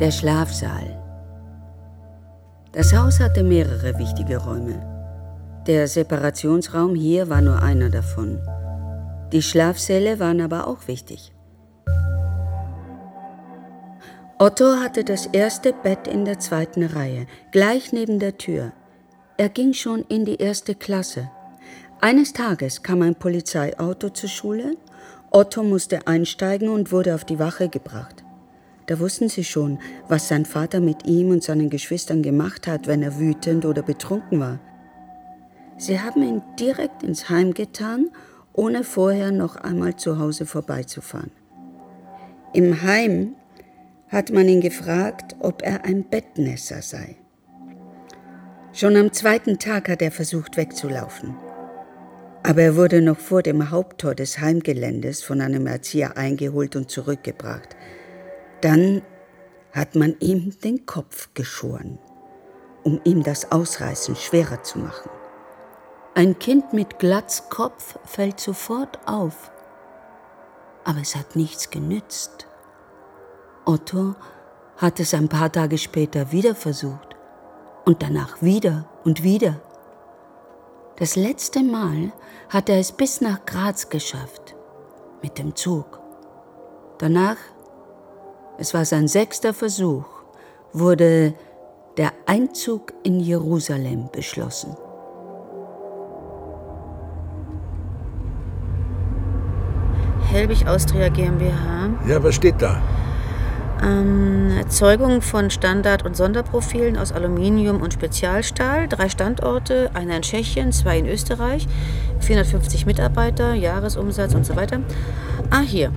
[0.00, 1.00] Der Schlafsaal.
[2.72, 4.82] Das Haus hatte mehrere wichtige Räume.
[5.68, 8.40] Der Separationsraum hier war nur einer davon.
[9.32, 11.32] Die Schlafsäle waren aber auch wichtig.
[14.38, 18.72] Otto hatte das erste Bett in der zweiten Reihe, gleich neben der Tür.
[19.36, 21.30] Er ging schon in die erste Klasse.
[22.00, 24.76] Eines Tages kam ein Polizeiauto zur Schule.
[25.30, 28.24] Otto musste einsteigen und wurde auf die Wache gebracht.
[28.86, 33.02] Da wussten sie schon, was sein Vater mit ihm und seinen Geschwistern gemacht hat, wenn
[33.02, 34.58] er wütend oder betrunken war.
[35.78, 38.10] Sie haben ihn direkt ins Heim getan,
[38.54, 41.32] ohne vorher noch einmal zu Hause vorbeizufahren.
[42.54, 43.34] Im Heim
[44.08, 47.16] hat man ihn gefragt, ob er ein Bettnässer sei.
[48.72, 51.36] Schon am zweiten Tag hat er versucht wegzulaufen.
[52.44, 57.76] Aber er wurde noch vor dem Haupttor des Heimgeländes von einem Erzieher eingeholt und zurückgebracht.
[58.60, 59.02] Dann
[59.72, 61.98] hat man ihm den Kopf geschoren,
[62.84, 65.10] um ihm das Ausreißen schwerer zu machen.
[66.16, 69.50] Ein Kind mit Glatzkopf fällt sofort auf,
[70.84, 72.46] aber es hat nichts genützt.
[73.64, 74.14] Otto
[74.76, 77.16] hat es ein paar Tage später wieder versucht
[77.84, 79.60] und danach wieder und wieder.
[80.98, 82.12] Das letzte Mal
[82.48, 84.54] hat er es bis nach Graz geschafft,
[85.20, 85.98] mit dem Zug.
[86.98, 87.38] Danach,
[88.56, 90.04] es war sein sechster Versuch,
[90.72, 91.34] wurde
[91.96, 94.76] der Einzug in Jerusalem beschlossen.
[100.34, 101.90] Helbig Austria GmbH.
[102.08, 102.82] Ja, was steht da?
[103.80, 108.88] Ähm, Erzeugung von Standard- und Sonderprofilen aus Aluminium und Spezialstahl.
[108.88, 111.68] Drei Standorte, einer in Tschechien, zwei in Österreich,
[112.18, 114.80] 450 Mitarbeiter, Jahresumsatz und so weiter.
[115.50, 115.92] Ah, hier.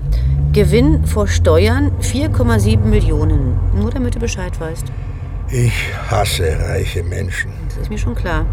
[0.54, 3.60] Gewinn vor Steuern 4,7 Millionen.
[3.74, 4.86] Nur damit du Bescheid weißt.
[5.50, 5.74] Ich
[6.12, 7.50] hasse reiche Menschen.
[7.70, 8.46] Das ist mir schon klar.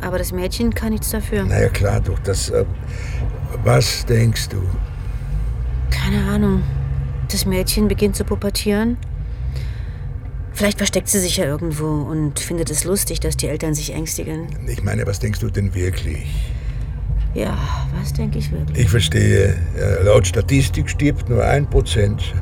[0.00, 1.44] Aber das Mädchen kann nichts dafür.
[1.46, 2.50] Na ja, klar, doch, das.
[2.50, 2.64] Äh,
[3.64, 4.62] was denkst du?
[5.90, 6.62] Keine Ahnung.
[7.30, 8.96] Das Mädchen beginnt zu pubertieren.
[10.52, 14.48] Vielleicht versteckt sie sich ja irgendwo und findet es lustig, dass die Eltern sich ängstigen.
[14.66, 16.26] Ich meine, was denkst du denn wirklich?
[17.34, 17.56] Ja,
[17.98, 18.78] was denke ich wirklich?
[18.84, 22.34] Ich verstehe, äh, laut Statistik stirbt nur ein Prozent.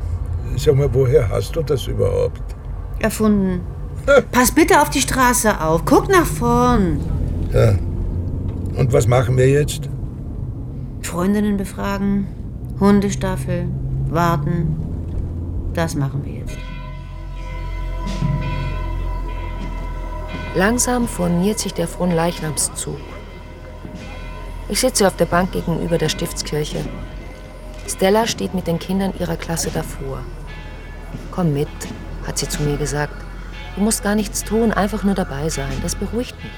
[0.57, 2.41] Sag mal, woher hast du das überhaupt?
[2.99, 3.61] Erfunden.
[4.31, 5.85] Pass bitte auf die Straße auf.
[5.85, 6.99] Guck nach vorn.
[7.53, 7.75] Ja.
[8.75, 9.89] Und was machen wir jetzt?
[11.01, 12.27] Freundinnen befragen,
[12.79, 13.67] Hundestaffel,
[14.09, 14.75] warten.
[15.73, 16.57] Das machen wir jetzt.
[20.55, 22.99] Langsam formiert sich der Fronleichnamszug.
[24.67, 26.83] Ich sitze auf der Bank gegenüber der Stiftskirche.
[27.87, 30.21] Stella steht mit den Kindern ihrer Klasse davor.
[31.31, 31.67] Komm mit,
[32.27, 33.13] hat sie zu mir gesagt.
[33.75, 35.71] Du musst gar nichts tun, einfach nur dabei sein.
[35.81, 36.51] Das beruhigt mich.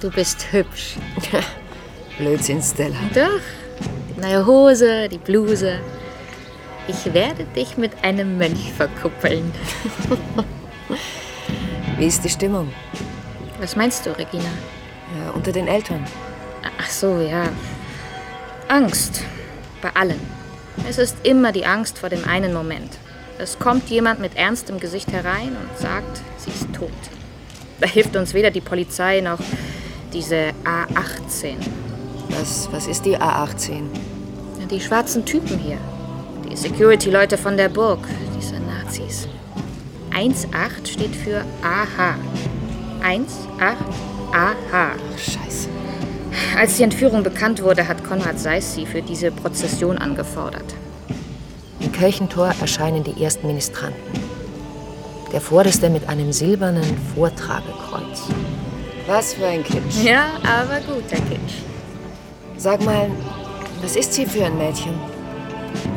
[0.00, 0.96] Du bist hübsch.
[2.18, 2.96] Blödsinn, Stella.
[3.14, 3.40] Doch.
[4.16, 5.80] Die neue Hose, die Bluse.
[6.88, 9.52] Ich werde dich mit einem Mönch verkuppeln.
[11.98, 12.72] Wie ist die Stimmung?
[13.60, 14.44] Was meinst du, Regina?
[14.44, 16.04] Ja, unter den Eltern.
[16.80, 17.48] Ach so, ja.
[18.68, 19.22] Angst.
[19.80, 20.20] Bei allen.
[20.88, 22.98] Es ist immer die Angst vor dem einen Moment.
[23.38, 26.90] Es kommt jemand mit ernstem Gesicht herein und sagt, sie ist tot.
[27.80, 29.40] Da hilft uns weder die Polizei noch
[30.12, 31.56] diese A18.
[32.28, 33.82] Was, was ist die A18?
[34.70, 35.78] Die schwarzen Typen hier.
[36.50, 38.00] Die Security-Leute von der Burg.
[38.36, 39.28] Diese Nazis.
[40.12, 42.16] 1,8 steht für AH.
[43.02, 43.74] 1,8
[44.32, 44.94] AH.
[45.18, 45.68] Scheiße.
[46.56, 50.74] Als die Entführung bekannt wurde, hat Konrad Seiss sie für diese Prozession angefordert.
[51.80, 54.00] Im Kirchentor erscheinen die ersten Ministranten.
[55.32, 58.22] Der vorderste mit einem silbernen Vortragekreuz.
[59.06, 60.02] Was für ein Kitsch.
[60.04, 61.71] Ja, aber guter Kitsch.
[62.62, 63.10] Sag mal,
[63.82, 64.94] was ist sie für ein Mädchen?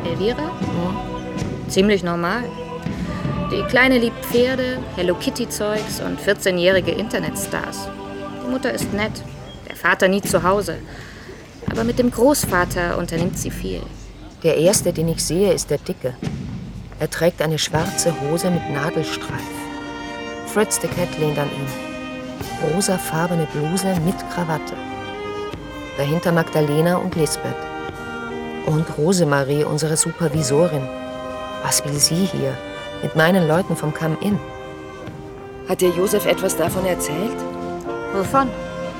[0.04, 0.42] Elvira?
[0.42, 1.68] Hm.
[1.68, 2.42] Ziemlich normal.
[3.52, 7.86] Die Kleine liebt Pferde, Hello Kitty-Zeugs und 14-jährige Internetstars.
[8.44, 9.12] Die Mutter ist nett,
[9.68, 10.78] der Vater nie zu Hause.
[11.70, 13.82] Aber mit dem Großvater unternimmt sie viel.
[14.42, 16.16] Der erste, den ich sehe, ist der Dicke.
[16.98, 19.54] Er trägt eine schwarze Hose mit Nadelstreif.
[20.52, 22.74] Fritz the Cat lehnt an ihm.
[22.74, 24.74] Rosafarbene Bluse mit Krawatte.
[25.96, 27.56] Dahinter Magdalena und Lisbeth.
[28.66, 30.86] Und Rosemarie, unsere Supervisorin.
[31.62, 32.56] Was will sie hier?
[33.02, 34.38] Mit meinen Leuten vom Come In.
[35.68, 37.36] Hat dir Josef etwas davon erzählt?
[38.12, 38.48] Wovon?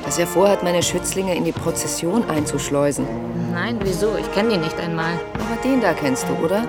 [0.04, 3.06] Dass er vorhat, meine Schützlinge in die Prozession einzuschleusen.
[3.52, 4.16] Nein, wieso?
[4.18, 5.12] Ich kenne die nicht einmal.
[5.34, 6.64] Aber den da kennst du, oder?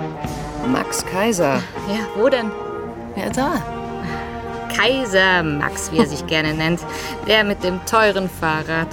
[0.67, 1.61] Max Kaiser.
[1.88, 2.51] Ja, wo denn?
[3.15, 3.61] Ja, da.
[4.75, 6.82] Kaiser Max, wie er sich gerne nennt.
[7.28, 8.89] Der mit dem teuren Fahrrad.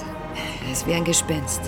[0.65, 1.61] Er ist wie ein Gespenst.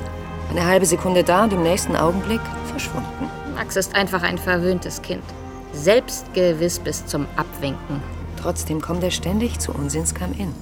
[0.51, 2.41] Eine halbe Sekunde da und im nächsten Augenblick
[2.71, 3.31] verschwunden.
[3.55, 5.25] Max ist einfach ein verwöhntes Kind.
[5.73, 8.03] Selbstgewiss bis zum Abwinken.
[8.41, 10.55] Trotzdem kommt er ständig zu uns ins Come-In.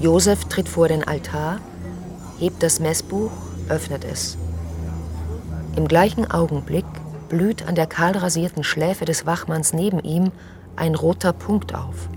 [0.00, 1.60] Josef tritt vor den Altar,
[2.38, 3.30] hebt das Messbuch,
[3.68, 4.36] öffnet es.
[5.76, 6.84] Im gleichen Augenblick
[7.28, 10.32] blüht an der kahlrasierten Schläfe des Wachmanns neben ihm
[10.76, 12.08] ein roter Punkt auf.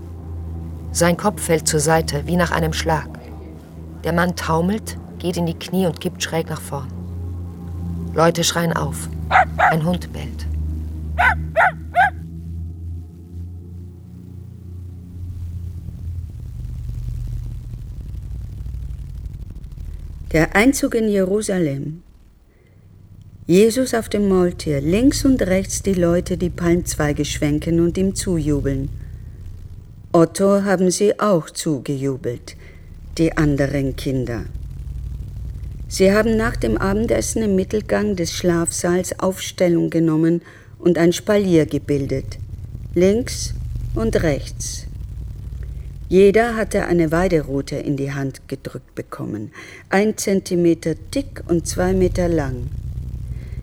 [0.92, 3.08] Sein Kopf fällt zur Seite, wie nach einem Schlag.
[4.04, 6.88] Der Mann taumelt, geht in die Knie und kippt schräg nach vorn.
[8.14, 9.08] Leute schreien auf.
[9.56, 10.46] Ein Hund bellt.
[20.32, 22.02] Der Einzug in Jerusalem.
[23.46, 28.88] Jesus auf dem Maultier, links und rechts die Leute, die Palmzweige schwenken und ihm zujubeln.
[30.10, 32.56] Otto haben sie auch zugejubelt,
[33.18, 34.46] die anderen Kinder.
[35.88, 40.42] Sie haben nach dem Abendessen im Mittelgang des Schlafsaals Aufstellung genommen
[40.80, 42.38] und ein Spalier gebildet,
[42.94, 43.54] links
[43.94, 44.86] und rechts.
[46.08, 49.52] Jeder hatte eine Weiderute in die Hand gedrückt bekommen,
[49.88, 52.68] ein Zentimeter dick und zwei Meter lang.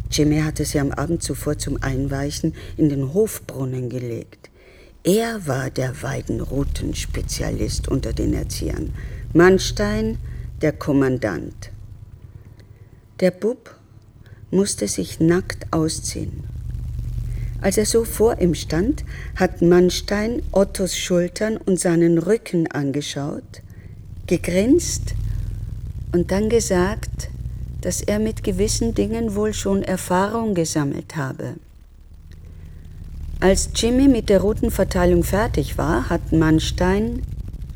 [0.10, 4.50] Jimmy hatte sie am Abend zuvor zum Einweichen in den Hofbrunnen gelegt.
[5.04, 8.94] Er war der Weidenruten-Spezialist unter den Erziehern.
[9.34, 10.18] Mannstein,
[10.62, 11.73] der Kommandant.
[13.24, 13.74] Der Bub
[14.52, 16.44] musste sich nackt ausziehen.
[17.62, 19.06] Als er so vor ihm stand,
[19.38, 23.62] hat Mannstein Ottos Schultern und seinen Rücken angeschaut,
[24.28, 25.16] gegrinst
[26.12, 27.30] und dann gesagt,
[27.80, 31.54] dass er mit gewissen Dingen wohl schon Erfahrung gesammelt habe.
[33.40, 37.22] Als Jimmy mit der Routenverteilung fertig war, hat Mannstein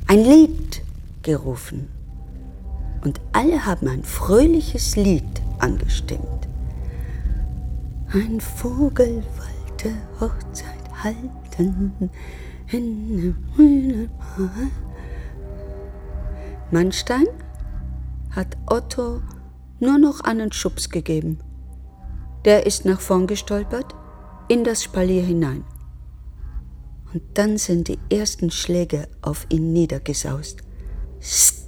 [0.07, 0.81] ein Lied
[1.23, 1.96] gerufen.
[3.01, 6.47] Und alle haben ein fröhliches Lied angestimmt.
[8.13, 12.09] Ein Vogel wollte Hochzeit halten
[12.71, 14.09] in dem.
[16.71, 17.25] Mannstein
[18.31, 19.21] hat Otto
[19.79, 21.39] nur noch einen Schubs gegeben.
[22.45, 23.95] Der ist nach vorn gestolpert,
[24.47, 25.63] in das Spalier hinein.
[27.13, 30.61] Und dann sind die ersten Schläge auf ihn niedergesaust.
[31.21, 31.66] Sst, sst.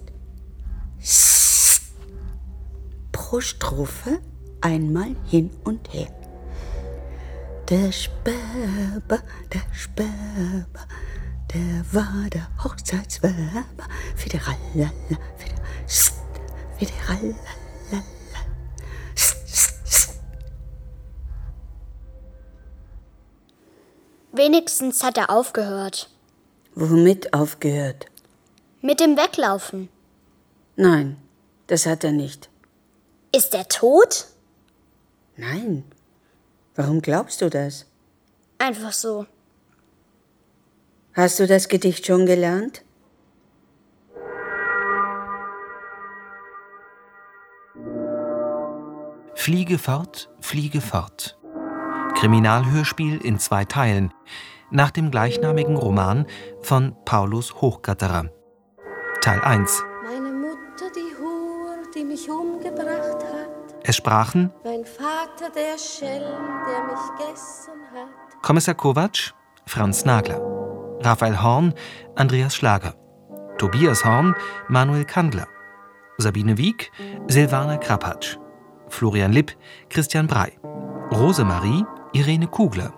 [3.11, 4.19] Pro Strophe
[4.61, 6.07] einmal hin und her.
[7.69, 9.21] Der Sperber,
[9.53, 10.87] der Sperber,
[11.53, 13.87] der war der Hochzeitswerber.
[15.87, 16.13] Sst,
[16.77, 17.35] fideralala.
[24.31, 26.09] Wenigstens hat er aufgehört.
[26.73, 28.05] Womit aufgehört?
[28.81, 29.89] Mit dem Weglaufen.
[30.81, 31.17] Nein,
[31.67, 32.49] das hat er nicht.
[33.35, 34.27] Ist er tot?
[35.35, 35.83] Nein.
[36.73, 37.85] Warum glaubst du das?
[38.59, 39.25] Einfach so.
[41.13, 42.85] Hast du das Gedicht schon gelernt?
[49.35, 51.37] Fliege fort, fliege fort.
[52.15, 54.13] Kriminalhörspiel in zwei Teilen,
[54.71, 56.25] nach dem gleichnamigen Roman
[56.61, 58.31] von Paulus Hochgatterer.
[59.19, 59.83] Teil 1.
[62.09, 63.75] mich umgebracht hat.
[63.83, 66.23] Es sprachen Mein Vater, der Schelm,
[66.67, 68.41] der mich gegessen hat.
[68.41, 69.33] Kommissar Kovac,
[69.67, 70.41] Franz Nagler,
[71.01, 71.73] Raphael Horn,
[72.15, 72.95] Andreas Schlager,
[73.59, 74.35] Tobias Horn,
[74.67, 75.47] Manuel Kandler,
[76.17, 76.91] Sabine Wieck,
[77.27, 78.37] Silvana Krapatsch,
[78.87, 79.55] Florian Lipp,
[79.89, 80.57] Christian Brey,
[81.11, 82.91] Rosemarie, Irene Kugler,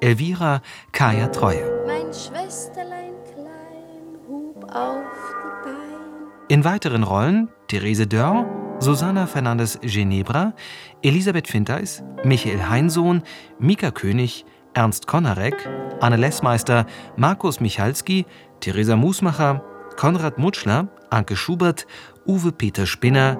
[0.00, 0.60] Elvira,
[0.92, 1.84] Kaya Treue.
[1.86, 6.32] Mein Schwesterlein klein hub auf die Beine.
[6.48, 8.46] In weiteren Rollen Therese Dörr,
[8.80, 10.54] Susanna Fernandes Genebra,
[11.02, 13.22] Elisabeth Finteis, Michael Heinsohn,
[13.58, 15.68] Mika König, Ernst Konarek,
[16.00, 18.24] Anne Lessmeister, Markus Michalski,
[18.60, 19.62] Theresa Musmacher,
[19.96, 21.86] Konrad Mutschler, Anke Schubert,
[22.26, 23.36] Uwe Peter Spinner,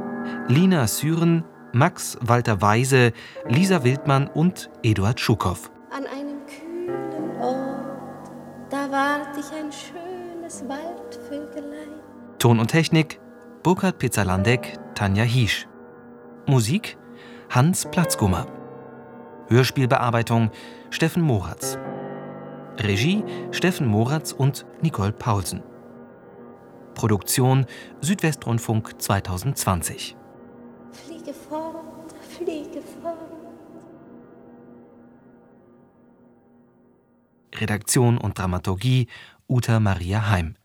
[0.48, 3.12] Lina Süren, Max Walter Weise,
[3.48, 5.70] Lisa Wildmann und Eduard Schukow.
[5.90, 8.30] An einem kühlen Ort,
[8.68, 12.00] da ward ich ein schönes Waldvögelein.
[12.38, 13.20] Ton und Technik
[13.68, 15.68] Burkhard Pizzalandek, Tanja Hiesch.
[16.46, 16.96] Musik
[17.50, 18.46] Hans Platzgummer.
[19.48, 20.50] Hörspielbearbeitung
[20.88, 21.76] Steffen Moratz.
[22.78, 25.62] Regie Steffen Moratz und Nicole Paulsen.
[26.94, 27.66] Produktion
[28.00, 30.16] Südwestrundfunk 2020.
[30.90, 33.18] Fliege fort, fliege fort.
[37.54, 39.08] Redaktion und Dramaturgie
[39.46, 40.56] Uta Maria Heim.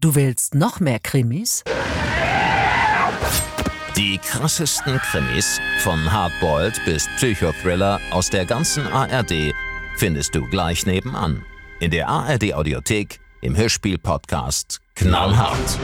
[0.00, 1.62] Du willst noch mehr Krimis?
[3.96, 9.54] Die krassesten Krimis von Hardboiled bis Psychothriller aus der ganzen ARD
[9.96, 11.46] findest du gleich nebenan.
[11.80, 15.78] In der ARD Audiothek, im Hörspiel-Podcast Knallhart.